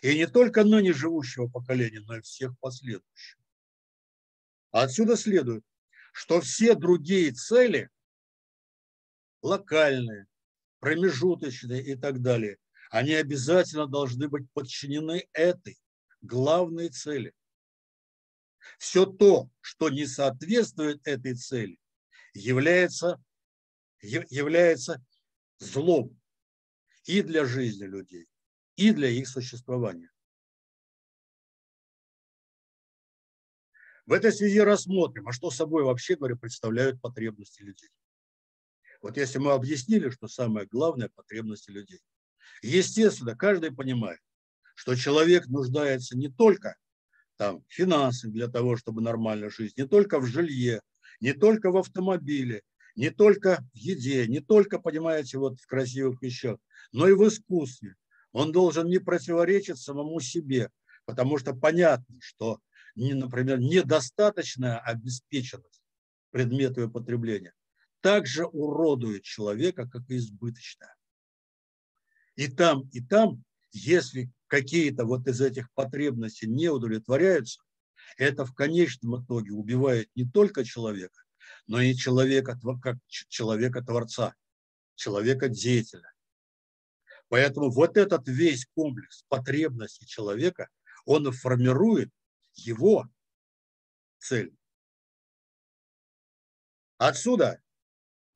И 0.02 0.16
не 0.16 0.28
только 0.28 0.64
ныне 0.64 0.94
живущего 0.94 1.48
поколения, 1.48 2.02
но 2.02 2.18
и 2.18 2.22
всех 2.22 2.58
последующих. 2.60 3.38
Отсюда 4.72 5.16
следует, 5.16 5.64
что 6.14 6.42
все 6.42 6.76
другие 6.76 7.32
цели, 7.32 7.90
локальные, 9.42 10.28
промежуточные 10.80 11.84
и 11.84 11.96
так 11.96 12.22
далее, 12.22 12.58
они 12.90 13.14
обязательно 13.14 13.88
должны 13.88 14.28
быть 14.28 14.50
подчинены 14.52 15.28
этой 15.34 15.78
главной 16.22 16.90
цели. 16.90 17.34
Все 18.78 19.06
то, 19.06 19.50
что 19.62 19.90
не 19.90 20.06
соответствует 20.06 21.06
этой 21.08 21.36
цели, 21.36 21.80
является, 22.34 23.22
является 24.02 25.04
злом 25.60 26.19
и 27.06 27.22
для 27.22 27.46
жизни 27.46 27.86
людей, 27.86 28.28
и 28.76 28.92
для 28.92 29.10
их 29.10 29.28
существования. 29.28 30.12
В 34.06 34.14
этой 34.14 34.32
связи 34.32 34.60
рассмотрим, 34.60 35.28
а 35.28 35.34
что 35.34 35.52
собой 35.52 35.84
вообще 35.84 36.16
говоря 36.16 36.36
представляют 36.36 37.00
потребности 37.00 37.62
людей. 37.62 37.90
Вот 39.02 39.18
если 39.18 39.38
мы 39.38 39.52
объяснили, 39.52 40.10
что 40.10 40.28
самое 40.28 40.66
главное– 40.66 41.10
потребности 41.16 41.70
людей. 41.70 42.02
Естественно, 42.62 43.36
каждый 43.36 43.72
понимает, 43.72 44.20
что 44.76 44.96
человек 44.96 45.48
нуждается 45.48 46.18
не 46.18 46.30
только 46.30 46.76
там, 47.38 47.64
в 47.68 47.74
финансах 47.74 48.32
для 48.32 48.48
того, 48.48 48.76
чтобы 48.76 49.02
нормально 49.02 49.50
жить, 49.50 49.78
не 49.78 49.88
только 49.88 50.20
в 50.20 50.26
жилье, 50.26 50.82
не 51.22 51.34
только 51.34 51.72
в 51.72 51.78
автомобиле, 51.78 52.64
не 53.00 53.12
только 53.12 53.64
в 53.74 53.78
еде, 53.78 54.28
не 54.28 54.42
только, 54.42 54.78
понимаете, 54.78 55.38
вот 55.38 55.58
в 55.62 55.66
красивых 55.68 56.22
вещах, 56.22 56.58
но 56.92 57.08
и 57.08 57.14
в 57.14 57.26
искусстве. 57.26 57.96
Он 58.34 58.52
должен 58.52 58.88
не 58.88 59.00
противоречить 59.00 59.78
самому 59.78 60.20
себе, 60.20 60.70
потому 61.06 61.38
что 61.38 61.54
понятно, 61.56 62.18
что, 62.20 62.60
например, 62.96 63.62
недостаточная 63.62 64.80
обеспеченность 64.80 65.82
предметов 66.32 66.92
потребления 66.92 67.54
также 68.02 68.46
уродует 68.46 69.24
человека, 69.24 69.90
как 69.90 70.02
и 70.10 70.18
избыточная. 70.18 70.94
И 72.36 72.50
там, 72.50 72.90
и 72.92 73.00
там, 73.00 73.46
если 73.72 74.30
какие-то 74.48 75.06
вот 75.06 75.26
из 75.26 75.40
этих 75.40 75.72
потребностей 75.72 76.48
не 76.48 76.68
удовлетворяются, 76.68 77.62
это 78.18 78.44
в 78.44 78.54
конечном 78.54 79.24
итоге 79.24 79.54
убивает 79.54 80.10
не 80.16 80.26
только 80.26 80.66
человека, 80.66 81.24
но 81.68 81.82
и 81.82 81.96
человека 81.96 82.60
как 82.82 82.98
человека-творца, 83.08 84.36
человека-деятеля. 84.96 86.12
Поэтому 87.28 87.70
вот 87.70 87.96
этот 87.96 88.28
весь 88.28 88.66
комплекс 88.74 89.24
потребностей 89.28 90.06
человека, 90.06 90.70
он 91.06 91.32
формирует 91.32 92.12
его 92.56 93.08
цель. 94.18 94.54
Отсюда 96.98 97.62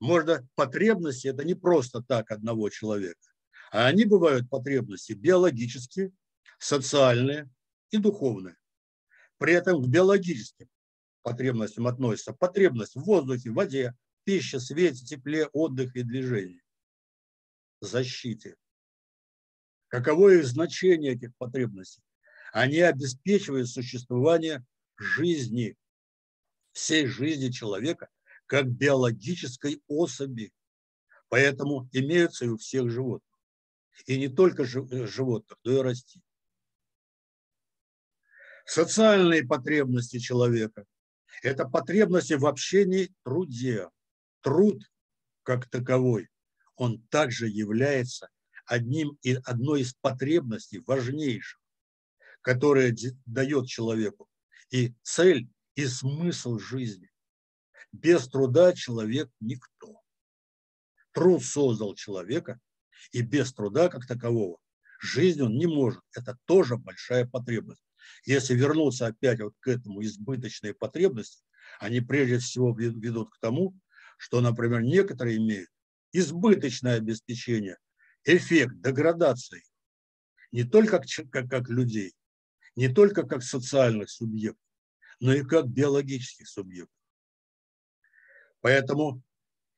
можно 0.00 0.46
потребности, 0.54 1.28
это 1.28 1.44
не 1.44 1.54
просто 1.54 2.02
так 2.02 2.30
одного 2.30 2.70
человека, 2.70 3.32
а 3.70 3.86
они 3.86 4.04
бывают 4.04 4.48
потребности 4.48 5.12
биологические, 5.12 6.12
социальные 6.58 7.50
и 7.90 7.98
духовные. 7.98 8.56
При 9.38 9.52
этом 9.52 9.82
к 9.82 9.86
биологическим 9.88 10.68
потребностям 11.24 11.86
относятся 11.88 12.34
потребность 12.34 12.94
в 12.94 13.00
воздухе, 13.00 13.50
в 13.50 13.54
воде, 13.54 13.96
пище, 14.24 14.60
свете, 14.60 15.04
тепле, 15.04 15.46
отдыхе 15.46 16.00
и 16.00 16.02
движении. 16.04 16.62
защите. 17.80 18.56
Каково 19.88 20.34
их 20.34 20.46
значение 20.46 21.14
этих 21.14 21.34
потребностей? 21.36 22.02
Они 22.52 22.78
обеспечивают 22.78 23.68
существование 23.68 24.64
жизни, 24.96 25.76
всей 26.72 27.06
жизни 27.06 27.50
человека, 27.50 28.08
как 28.46 28.66
биологической 28.66 29.82
особи. 29.86 30.52
Поэтому 31.28 31.88
имеются 31.92 32.44
и 32.44 32.48
у 32.48 32.56
всех 32.56 32.90
животных. 32.90 33.38
И 34.06 34.18
не 34.18 34.28
только 34.28 34.62
э, 34.62 35.06
животных, 35.06 35.58
но 35.64 35.72
и 35.72 35.82
растений. 35.82 36.24
Социальные 38.66 39.46
потребности 39.46 40.18
человека– 40.18 40.84
это 41.42 41.66
потребности 41.66 42.34
в 42.34 42.46
общении, 42.46 43.12
труде. 43.22 43.88
Труд 44.40 44.82
как 45.42 45.68
таковой, 45.68 46.30
он 46.76 47.02
также 47.08 47.48
является 47.48 48.28
одним 48.66 49.18
и 49.22 49.34
одной 49.44 49.82
из 49.82 49.94
потребностей 49.94 50.80
важнейших, 50.80 51.60
которая 52.40 52.94
дает 53.26 53.66
человеку 53.66 54.28
и 54.70 54.94
цель, 55.02 55.48
и 55.74 55.86
смысл 55.86 56.58
жизни. 56.58 57.10
Без 57.92 58.28
труда 58.28 58.72
человек 58.72 59.30
никто. 59.40 60.00
Труд 61.12 61.44
создал 61.44 61.94
человека, 61.94 62.60
и 63.12 63.22
без 63.22 63.52
труда 63.52 63.88
как 63.88 64.06
такового 64.06 64.58
жизнь 65.04 65.42
он 65.42 65.56
не 65.56 65.66
может. 65.66 66.02
Это 66.16 66.38
тоже 66.46 66.76
большая 66.76 67.26
потребность. 67.26 67.83
Если 68.24 68.54
вернуться 68.54 69.06
опять 69.06 69.40
вот 69.40 69.54
к 69.60 69.68
этому 69.68 70.02
избыточной 70.02 70.74
потребности, 70.74 71.44
они 71.80 72.00
прежде 72.00 72.38
всего 72.38 72.74
ведут 72.76 73.30
к 73.30 73.38
тому, 73.40 73.78
что, 74.16 74.40
например, 74.40 74.82
некоторые 74.82 75.38
имеют 75.38 75.68
избыточное 76.12 76.96
обеспечение, 76.96 77.76
эффект 78.24 78.80
деградации 78.80 79.64
не 80.52 80.62
только 80.64 81.00
как, 81.00 81.08
как, 81.30 81.50
как 81.50 81.68
людей, 81.68 82.14
не 82.76 82.88
только 82.88 83.24
как 83.24 83.42
социальных 83.42 84.08
субъектов, 84.08 84.62
но 85.18 85.34
и 85.34 85.42
как 85.42 85.68
биологических 85.68 86.48
субъектов. 86.48 86.96
Поэтому 88.60 89.20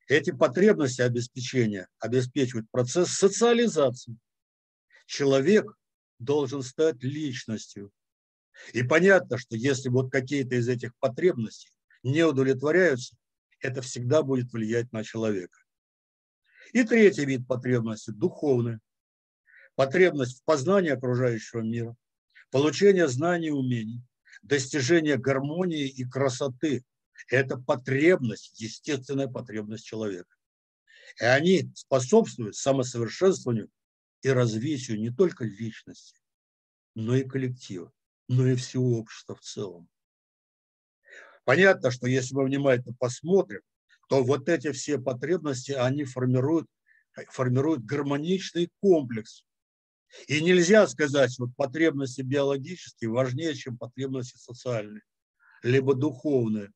эти 0.07 0.31
потребности 0.31 1.01
обеспечения 1.01 1.89
обеспечивают 1.99 2.71
процесс 2.71 3.11
социализации. 3.11 4.17
Человек 5.07 5.77
должен 6.19 6.62
стать 6.62 7.03
личностью, 7.03 7.91
и 8.73 8.83
понятно, 8.83 9.38
что 9.38 9.57
если 9.57 9.88
вот 9.88 10.11
какие-то 10.11 10.57
из 10.57 10.69
этих 10.69 10.97
потребностей 10.99 11.71
не 12.03 12.23
удовлетворяются, 12.25 13.16
это 13.61 13.83
всегда 13.83 14.23
будет 14.23 14.53
влиять 14.53 14.92
на 14.92 15.05
человека. 15.05 15.59
И 16.73 16.85
третий 16.85 17.25
вид 17.25 17.47
потребности– 17.47 18.11
духовная. 18.12 18.81
Потребность 19.75 20.40
в 20.40 20.45
познании 20.45 20.90
окружающего 20.90 21.61
мира, 21.61 21.97
получение 22.51 23.09
знаний 23.09 23.49
и 23.49 23.53
умений, 23.53 24.03
достижение 24.42 25.16
гармонии 25.16 25.87
и 25.87 26.05
красоты– 26.05 26.85
это 27.29 27.59
потребность, 27.59 28.59
естественная 28.61 29.29
потребность 29.29 29.85
человека. 29.85 30.35
И 31.21 31.25
они 31.25 31.71
способствуют 31.75 32.57
самосовершенствованию 32.57 33.69
и 34.23 34.29
развитию 34.29 34.99
не 34.99 35.11
только 35.11 35.45
личности, 35.45 36.21
но 36.95 37.14
и 37.14 37.23
коллектива 37.23 37.92
но 38.29 38.47
и 38.47 38.55
всего 38.55 38.99
общества 38.99 39.35
в 39.35 39.41
целом. 39.41 39.89
Понятно, 41.45 41.91
что 41.91 42.07
если 42.07 42.35
мы 42.35 42.45
внимательно 42.45 42.95
посмотрим, 42.99 43.61
то 44.09 44.23
вот 44.23 44.49
эти 44.49 44.73
все 44.73 44.99
потребности, 44.99 45.73
они 45.73 46.05
формируют, 46.05 46.67
формируют 47.29 47.85
гармоничный 47.85 48.71
комплекс. 48.81 49.45
И 50.29 50.41
нельзя 50.41 50.87
сказать, 50.87 51.37
вот 51.39 51.51
потребности 51.57 52.23
биологические 52.23 53.11
важнее, 53.11 53.55
чем 53.55 53.77
потребности 53.77 54.39
социальные, 54.39 55.03
либо 55.62 55.95
духовные, 55.95 56.73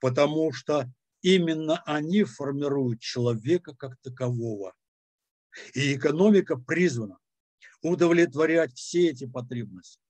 потому 0.00 0.52
что 0.52 0.90
именно 1.22 1.82
они 1.86 2.24
формируют 2.24 3.00
человека 3.00 3.74
как 3.74 3.96
такового. 4.02 4.74
И 5.72 5.94
экономика 5.94 6.56
призвана 6.56 7.18
удовлетворять 7.82 8.74
все 8.74 9.10
эти 9.10 9.26
потребности. 9.26 10.03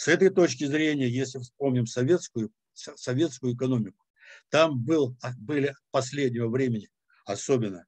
С 0.00 0.08
этой 0.08 0.30
точки 0.30 0.64
зрения, 0.64 1.10
если 1.10 1.40
вспомним 1.40 1.84
советскую, 1.84 2.50
советскую 2.72 3.54
экономику, 3.54 4.02
там 4.48 4.82
был, 4.82 5.14
а, 5.20 5.34
были 5.36 5.74
последнего 5.90 6.48
времени 6.48 6.88
особенно, 7.26 7.84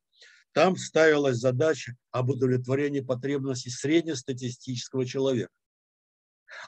там 0.53 0.77
ставилась 0.77 1.39
задача 1.39 1.97
об 2.11 2.29
удовлетворении 2.29 3.01
потребностей 3.01 3.71
среднестатистического 3.71 5.07
человека. 5.07 5.55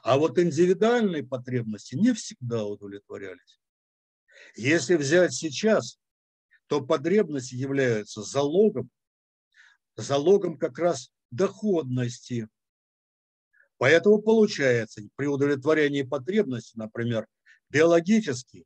А 0.01 0.17
вот 0.17 0.39
индивидуальные 0.39 1.21
потребности 1.23 1.93
не 1.93 2.15
всегда 2.15 2.65
удовлетворялись. 2.65 3.59
Если 4.55 4.95
взять 4.95 5.35
сейчас, 5.35 5.99
то 6.65 6.81
потребности 6.81 7.53
являются 7.53 8.23
залогом, 8.23 8.89
залогом 9.95 10.57
как 10.57 10.79
раз 10.79 11.11
доходности 11.29 12.49
Поэтому 13.77 14.21
получается, 14.21 15.01
при 15.15 15.27
удовлетворении 15.27 16.03
потребностей, 16.03 16.77
например, 16.77 17.27
биологически 17.69 18.65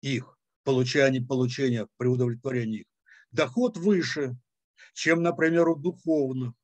их, 0.00 0.38
получение, 0.64 1.22
получения 1.22 1.86
при 1.98 2.06
удовлетворении 2.06 2.80
их, 2.80 2.86
доход 3.30 3.76
выше, 3.76 4.36
чем, 4.94 5.22
например, 5.22 5.68
у 5.68 5.76
духовных. 5.76 6.54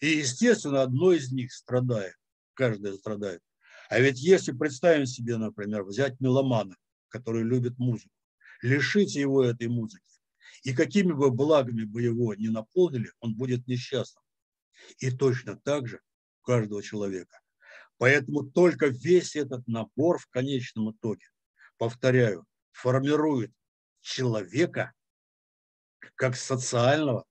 И, 0.00 0.08
естественно, 0.08 0.82
одно 0.82 1.12
из 1.12 1.32
них 1.32 1.52
страдает, 1.52 2.14
каждая 2.54 2.94
страдает. 2.94 3.40
А 3.88 3.98
ведь 3.98 4.20
если 4.20 4.52
представим 4.52 5.06
себе, 5.06 5.38
например, 5.38 5.84
взять 5.84 6.20
меломана, 6.20 6.76
который 7.08 7.42
любит 7.42 7.78
музыку, 7.78 8.14
лишить 8.60 9.14
его 9.14 9.42
этой 9.42 9.68
музыки, 9.68 10.04
и 10.62 10.74
какими 10.74 11.12
бы 11.12 11.30
благами 11.30 11.84
бы 11.84 12.02
его 12.02 12.34
не 12.34 12.48
наполнили, 12.48 13.10
он 13.20 13.34
будет 13.34 13.66
несчастным. 13.66 14.22
И 14.98 15.10
точно 15.10 15.56
так 15.56 15.88
же 15.88 16.00
каждого 16.42 16.82
человека. 16.82 17.40
Поэтому 17.98 18.42
только 18.42 18.86
весь 18.88 19.36
этот 19.36 19.66
набор 19.68 20.18
в 20.18 20.26
конечном 20.26 20.90
итоге, 20.90 21.26
повторяю, 21.78 22.46
формирует 22.72 23.52
человека 24.00 24.92
как 26.16 26.36
социального, 26.36 27.24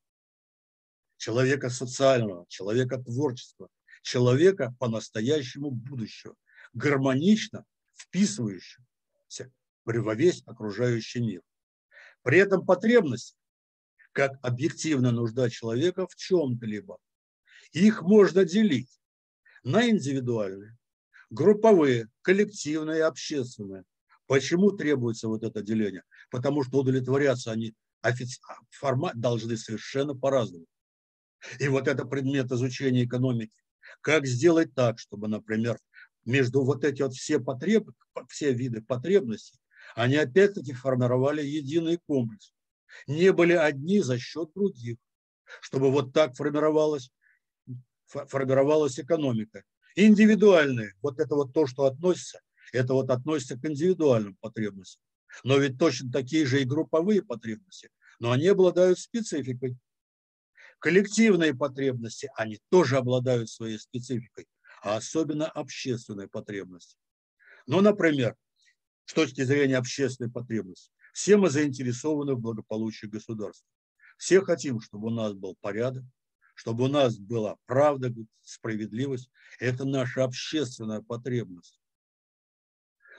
человека 1.17 1.69
социального, 1.69 2.45
человека 2.47 2.97
творчества, 2.97 3.67
человека 4.01 4.73
по-настоящему 4.79 5.71
будущего, 5.71 6.35
гармонично 6.73 7.65
вписывающегося 7.93 9.51
во 9.85 10.15
весь 10.15 10.41
окружающий 10.45 11.19
мир. 11.19 11.41
При 12.23 12.39
этом 12.39 12.65
потребность, 12.65 13.35
как 14.11 14.33
объективная 14.41 15.11
нужда 15.11 15.49
человека 15.49 16.07
в 16.07 16.15
чем-то 16.15 16.65
либо, 16.65 16.97
их 17.71 18.01
можно 18.01 18.45
делить 18.45 19.00
на 19.63 19.89
индивидуальные, 19.89 20.77
групповые, 21.29 22.09
коллективные, 22.21 23.05
общественные. 23.05 23.83
Почему 24.27 24.71
требуется 24.71 25.27
вот 25.27 25.43
это 25.43 25.61
деление? 25.61 26.03
Потому 26.29 26.63
что 26.63 26.79
удовлетворяться 26.79 27.51
они 27.51 27.75
офици... 28.01 28.39
формат 28.69 29.19
должны 29.19 29.57
совершенно 29.57 30.15
по-разному. 30.15 30.65
И 31.59 31.67
вот 31.67 31.87
это 31.87 32.05
предмет 32.05 32.51
изучения 32.51 33.03
экономики. 33.03 33.53
Как 34.01 34.25
сделать 34.25 34.73
так, 34.73 34.99
чтобы, 34.99 35.27
например, 35.27 35.77
между 36.23 36.63
вот 36.63 36.83
эти 36.83 37.01
вот 37.01 37.13
все 37.13 37.39
потребы, 37.39 37.93
все 38.29 38.53
виды 38.53 38.81
потребностей, 38.81 39.59
они 39.95 40.15
опять-таки 40.15 40.73
формировали 40.73 41.43
единый 41.43 41.97
комплекс. 42.07 42.53
Не 43.07 43.31
были 43.33 43.53
одни 43.53 44.01
за 44.01 44.19
счет 44.19 44.51
других. 44.53 44.97
Чтобы 45.61 45.91
вот 45.91 46.13
так 46.13 46.35
формировалось 46.35 47.11
формировалась 48.11 48.99
экономика. 48.99 49.63
Индивидуальные, 49.95 50.93
вот 51.01 51.19
это 51.19 51.35
вот 51.35 51.53
то, 51.53 51.67
что 51.67 51.85
относится, 51.85 52.39
это 52.71 52.93
вот 52.93 53.09
относится 53.09 53.57
к 53.57 53.65
индивидуальным 53.65 54.35
потребностям. 54.35 55.01
Но 55.43 55.57
ведь 55.57 55.77
точно 55.77 56.11
такие 56.11 56.45
же 56.45 56.61
и 56.61 56.65
групповые 56.65 57.21
потребности, 57.21 57.89
но 58.19 58.31
они 58.31 58.47
обладают 58.47 58.99
спецификой. 58.99 59.77
Коллективные 60.79 61.53
потребности, 61.53 62.29
они 62.35 62.59
тоже 62.69 62.97
обладают 62.97 63.49
своей 63.49 63.77
спецификой, 63.77 64.47
а 64.81 64.97
особенно 64.97 65.47
общественные 65.47 66.27
потребности. 66.27 66.97
Ну, 67.67 67.81
например, 67.81 68.35
с 69.05 69.13
точки 69.13 69.43
зрения 69.43 69.77
общественной 69.77 70.31
потребности, 70.31 70.91
все 71.13 71.37
мы 71.37 71.49
заинтересованы 71.49 72.33
в 72.33 72.39
благополучии 72.39 73.05
государства. 73.05 73.67
Все 74.17 74.41
хотим, 74.41 74.79
чтобы 74.79 75.07
у 75.07 75.11
нас 75.11 75.33
был 75.33 75.55
порядок, 75.61 76.03
чтобы 76.61 76.83
у 76.83 76.87
нас 76.87 77.17
была 77.17 77.57
правда, 77.65 78.13
справедливость. 78.43 79.31
Это 79.59 79.83
наша 79.83 80.23
общественная 80.23 81.01
потребность. 81.01 81.81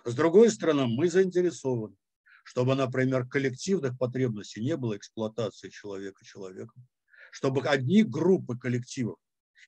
С 0.05 0.14
другой 0.14 0.48
стороны, 0.48 0.87
мы 0.87 1.11
заинтересованы, 1.11 1.96
чтобы, 2.44 2.76
например, 2.76 3.26
коллективных 3.26 3.98
потребностей 3.98 4.61
не 4.61 4.76
было 4.76 4.96
эксплуатации 4.96 5.70
человека 5.70 6.24
человеком, 6.24 6.87
чтобы 7.33 7.62
одни 7.62 8.05
группы 8.05 8.57
коллективов 8.57 9.18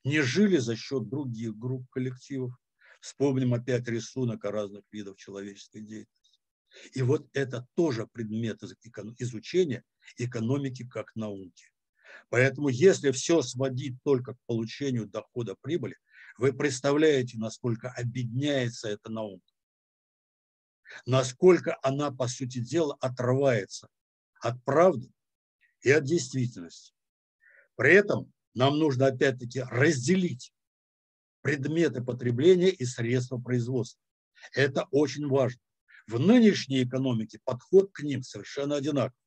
не 0.05 0.21
жили 0.21 0.55
за 0.55 0.77
счет 0.77 1.09
других 1.09 1.57
групп 1.57 1.85
коллективов. 1.89 2.53
Вспомним 3.01 3.53
опять 3.53 3.89
рисунок 3.89 4.45
о 4.45 4.51
разных 4.51 4.85
видах 4.93 5.17
человеческой 5.17 5.81
деятельности. 5.81 6.39
И 6.93 7.01
вот 7.01 7.27
это 7.33 7.67
тоже 7.75 8.07
предмет 8.07 8.63
изучения 8.63 9.83
экономики 10.17 10.87
как 10.87 11.13
науки. 11.17 11.74
Поэтому 12.29 12.69
если 12.69 13.11
все 13.11 13.41
сводить 13.41 13.95
только 14.03 14.33
к 14.33 14.39
получению 14.45 15.07
дохода 15.07 15.55
прибыли, 15.61 15.95
вы 16.37 16.53
представляете, 16.53 17.37
насколько 17.37 17.89
обедняется 17.91 18.89
эта 18.89 19.09
наука. 19.09 19.45
Насколько 21.05 21.77
она, 21.81 22.11
по 22.11 22.27
сути 22.27 22.59
дела, 22.59 22.97
отрывается 22.99 23.87
от 24.39 24.63
правды 24.63 25.11
и 25.81 25.91
от 25.91 26.03
действительности. 26.03 26.93
При 27.75 27.93
этом 27.93 28.31
нам 28.53 28.79
нужно 28.79 29.07
опять-таки 29.07 29.61
разделить 29.61 30.53
предметы 31.41 32.01
потребления 32.01 32.69
и 32.69 32.85
средства 32.85 33.37
производства. 33.37 34.01
Это 34.53 34.87
очень 34.91 35.27
важно. 35.27 35.61
В 36.07 36.19
нынешней 36.19 36.83
экономике 36.83 37.39
подход 37.43 37.91
к 37.91 38.01
ним 38.01 38.23
совершенно 38.23 38.75
одинаков. 38.75 39.17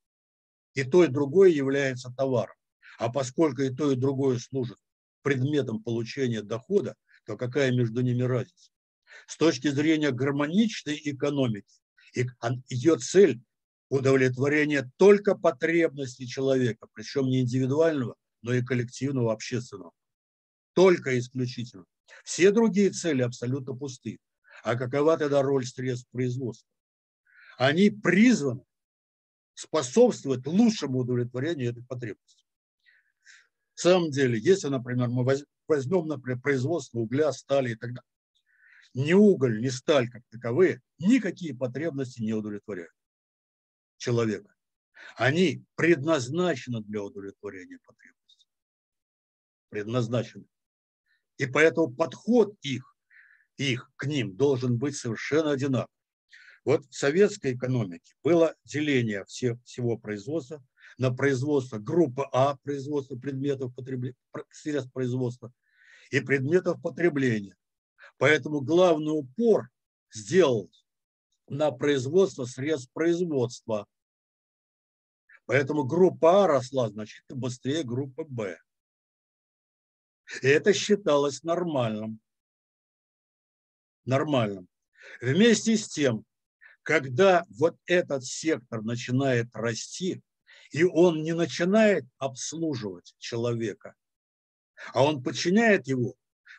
И 0.74 0.84
то, 0.84 1.04
и 1.04 1.08
другое 1.08 1.50
является 1.50 2.10
товаром. 2.10 2.54
А 2.98 3.10
поскольку 3.10 3.62
и 3.62 3.70
то, 3.70 3.92
и 3.92 3.96
другое 3.96 4.38
служит 4.38 4.76
предметом 5.22 5.82
получения 5.82 6.42
дохода, 6.42 6.96
то 7.24 7.36
какая 7.36 7.70
между 7.70 8.00
ними 8.00 8.22
разница? 8.22 8.70
С 9.28 9.36
точки 9.36 9.68
зрения 9.68 10.10
гармоничной 10.10 11.00
экономики, 11.04 11.80
ее 12.68 12.96
цель– 12.98 13.40
удовлетворение 13.88 14.90
только 14.96 15.34
потребностей 15.36 16.26
человека, 16.26 16.88
причем 16.92 17.26
не 17.26 17.40
индивидуального, 17.40 18.16
но 18.42 18.52
и 18.52 18.62
коллективного, 18.62 19.32
общественного. 19.32 19.92
Только 20.74 21.18
исключительно. 21.18 21.84
Все 22.24 22.50
другие 22.50 22.90
цели 22.90 23.22
абсолютно 23.22 23.74
пусты. 23.74 24.18
А 24.64 24.74
какова 24.74 25.16
тогда 25.16 25.40
роль 25.42 25.64
средств 25.64 26.08
производства? 26.10 26.68
Они 27.56 27.90
призваны 27.90 28.64
способствовать 29.54 30.46
лучшему 30.46 30.98
удовлетворению 30.98 31.70
этой 31.70 31.84
потребности. 31.84 32.37
В 33.78 33.80
самом 33.80 34.10
деле, 34.10 34.40
если, 34.40 34.66
например, 34.66 35.06
мы 35.06 35.22
возьмем, 35.68 36.08
например, 36.08 36.40
производство 36.40 36.98
угля, 36.98 37.30
стали 37.30 37.70
и 37.70 37.74
так 37.76 37.90
далее, 37.90 38.10
ни 38.92 39.12
уголь, 39.12 39.60
ни 39.60 39.68
сталь 39.68 40.10
как 40.10 40.22
таковые 40.30 40.82
никакие 40.98 41.54
потребности 41.54 42.20
не 42.20 42.32
удовлетворяют 42.32 42.90
человека. 43.96 44.52
Они 45.14 45.64
предназначены 45.76 46.82
для 46.82 47.04
удовлетворения 47.04 47.78
потребностей. 47.86 48.48
Предназначены. 49.68 50.46
И 51.36 51.46
поэтому 51.46 51.94
подход 51.94 52.56
их, 52.62 52.96
их 53.58 53.92
к 53.94 54.06
ним 54.06 54.36
должен 54.36 54.76
быть 54.76 54.96
совершенно 54.96 55.52
одинаковый. 55.52 55.94
Вот 56.64 56.84
в 56.86 56.92
советской 56.92 57.54
экономике 57.54 58.12
было 58.24 58.56
деление 58.64 59.24
всех, 59.26 59.62
всего 59.62 59.96
производства 59.96 60.60
на 60.98 61.12
производство 61.14 61.78
группы 61.78 62.28
А, 62.32 62.56
производство 62.56 63.16
предметов 63.16 63.74
потребления, 63.74 64.16
средств 64.50 64.92
производства, 64.92 65.52
и 66.10 66.20
предметов 66.20 66.82
потребления. 66.82 67.56
Поэтому 68.18 68.60
главный 68.60 69.12
упор 69.12 69.68
сделал 70.12 70.70
на 71.48 71.70
производство 71.70 72.44
средств 72.44 72.90
производства. 72.92 73.86
Поэтому 75.46 75.84
группа 75.84 76.44
А 76.44 76.46
росла 76.48 76.88
значительно 76.88 77.38
быстрее 77.38 77.84
группы 77.84 78.24
Б. 78.24 78.58
И 80.42 80.46
это 80.46 80.74
считалось 80.74 81.42
нормальным. 81.42 82.20
Нормальным. 84.04 84.68
Вместе 85.20 85.76
с 85.76 85.88
тем, 85.88 86.24
когда 86.82 87.44
вот 87.50 87.76
этот 87.86 88.24
сектор 88.24 88.82
начинает 88.82 89.48
расти, 89.54 90.22
и 90.70 90.84
он 90.84 91.22
не 91.22 91.34
начинает 91.34 92.04
обслуживать 92.18 93.14
человека, 93.18 93.94
а 94.92 95.04
он 95.04 95.22
подчиняет 95.22 95.86
его, 95.86 96.14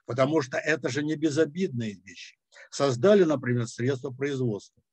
потому 0.06 0.42
что 0.42 0.58
это 0.58 0.90
же 0.90 1.04
не 1.04 1.16
безобидные 1.16 1.96
вещи. 1.96 2.38
Создали, 2.72 3.24
например, 3.24 3.68
средства 3.68 4.12
производства. 4.12 4.84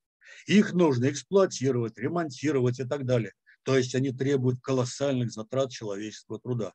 Их 0.46 0.72
нужно 0.72 1.10
эксплуатировать, 1.10 1.98
ремонтировать 1.98 2.80
и 2.80 2.84
так 2.84 3.04
далее. 3.04 3.32
То 3.62 3.76
есть 3.76 3.94
они 3.94 4.12
требуют 4.12 4.60
колоссальных 4.60 5.32
затрат 5.32 5.70
человеческого 5.70 6.38
труда. 6.38 6.72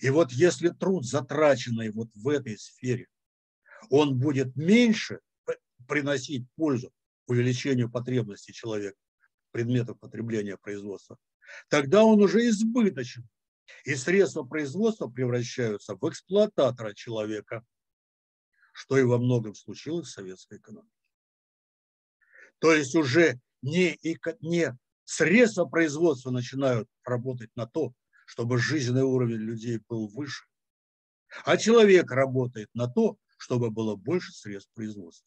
И 0.00 0.10
вот 0.10 0.32
если 0.32 0.68
труд, 0.68 1.06
затраченный 1.06 1.90
вот 1.90 2.08
в 2.14 2.28
этой 2.28 2.58
сфере, 2.58 3.06
он 3.88 4.18
будет 4.18 4.56
меньше 4.56 5.20
приносить 5.86 6.44
пользу 6.56 6.92
увеличению 7.26 7.90
потребностей 7.90 8.52
человека, 8.52 8.96
предметов 9.52 9.98
потребления 9.98 10.56
производства, 10.56 11.16
тогда 11.68 12.04
он 12.04 12.20
уже 12.20 12.46
избыточен. 12.48 13.28
И 13.84 13.94
средства 13.94 14.42
производства 14.42 15.08
превращаются 15.08 15.94
в 15.94 16.08
эксплуататора 16.08 16.94
человека, 16.94 17.64
что 18.72 18.98
и 18.98 19.02
во 19.02 19.18
многом 19.18 19.54
случилось 19.54 20.08
в 20.08 20.12
советской 20.12 20.58
экономике. 20.58 20.92
То 22.58 22.72
есть 22.72 22.94
уже 22.94 23.40
не, 23.62 23.98
не 24.40 24.76
средства 25.04 25.64
производства 25.64 26.30
начинают 26.30 26.88
работать 27.04 27.54
на 27.56 27.66
то, 27.66 27.92
чтобы 28.26 28.58
жизненный 28.58 29.02
уровень 29.02 29.38
людей 29.38 29.80
был 29.88 30.08
выше, 30.08 30.44
а 31.44 31.56
человек 31.56 32.10
работает 32.10 32.68
на 32.74 32.88
то, 32.88 33.16
чтобы 33.38 33.70
было 33.70 33.96
больше 33.96 34.32
средств 34.32 34.70
производства. 34.74 35.26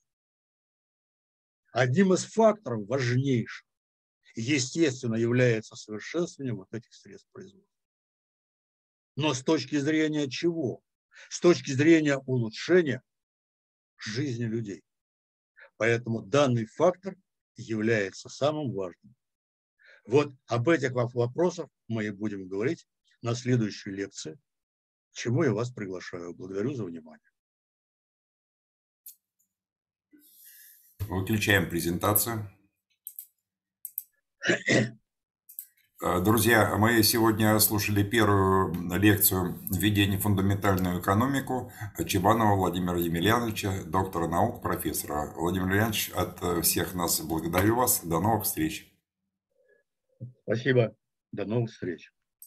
Одним 1.71 2.13
из 2.13 2.25
факторов 2.25 2.85
важнейших, 2.87 3.65
естественно, 4.35 5.15
является 5.15 5.75
совершенствование 5.75 6.53
вот 6.53 6.73
этих 6.73 6.93
средств 6.93 7.29
производства. 7.31 7.71
Но 9.15 9.33
с 9.33 9.43
точки 9.43 9.77
зрения 9.77 10.29
чего? 10.29 10.81
С 11.29 11.39
точки 11.39 11.71
зрения 11.71 12.17
улучшения 12.17 13.03
жизни 13.97 14.45
людей. 14.45 14.83
Поэтому 15.77 16.21
данный 16.21 16.65
фактор 16.65 17.15
является 17.55 18.29
самым 18.29 18.71
важным. 18.71 19.15
Вот 20.05 20.33
об 20.47 20.69
этих 20.69 20.91
вопросах 20.91 21.67
мы 21.87 22.05
и 22.05 22.09
будем 22.11 22.47
говорить 22.47 22.87
на 23.21 23.35
следующей 23.35 23.91
лекции, 23.91 24.39
чему 25.11 25.43
я 25.43 25.53
вас 25.53 25.71
приглашаю. 25.71 26.33
Благодарю 26.33 26.73
за 26.73 26.85
внимание. 26.85 27.29
Выключаем 30.99 31.69
презентацию. 31.69 32.49
Э, 36.03 36.19
друзья, 36.19 36.75
мы 36.77 37.03
сегодня 37.03 37.59
слушали 37.59 38.03
первую 38.03 38.73
лекцию 38.97 39.59
«Введение 39.69 40.17
в 40.17 40.23
фундаментальную 40.23 40.99
экономику» 40.99 41.71
Чебанова 42.07 42.55
Владимира 42.55 42.97
Емельяновича, 42.97 43.83
доктора 43.85 44.27
наук, 44.27 44.63
профессора. 44.63 45.31
Владимир 45.35 45.67
Емельянович, 45.67 46.11
от 46.15 46.63
всех 46.63 46.95
нас 46.95 47.21
благодарю 47.21 47.75
вас. 47.75 48.03
До 48.03 48.19
новых 48.19 48.45
встреч. 48.45 48.91
Спасибо. 50.43 50.95
До 51.31 51.45
новых 51.45 51.69
встреч. 51.69 52.11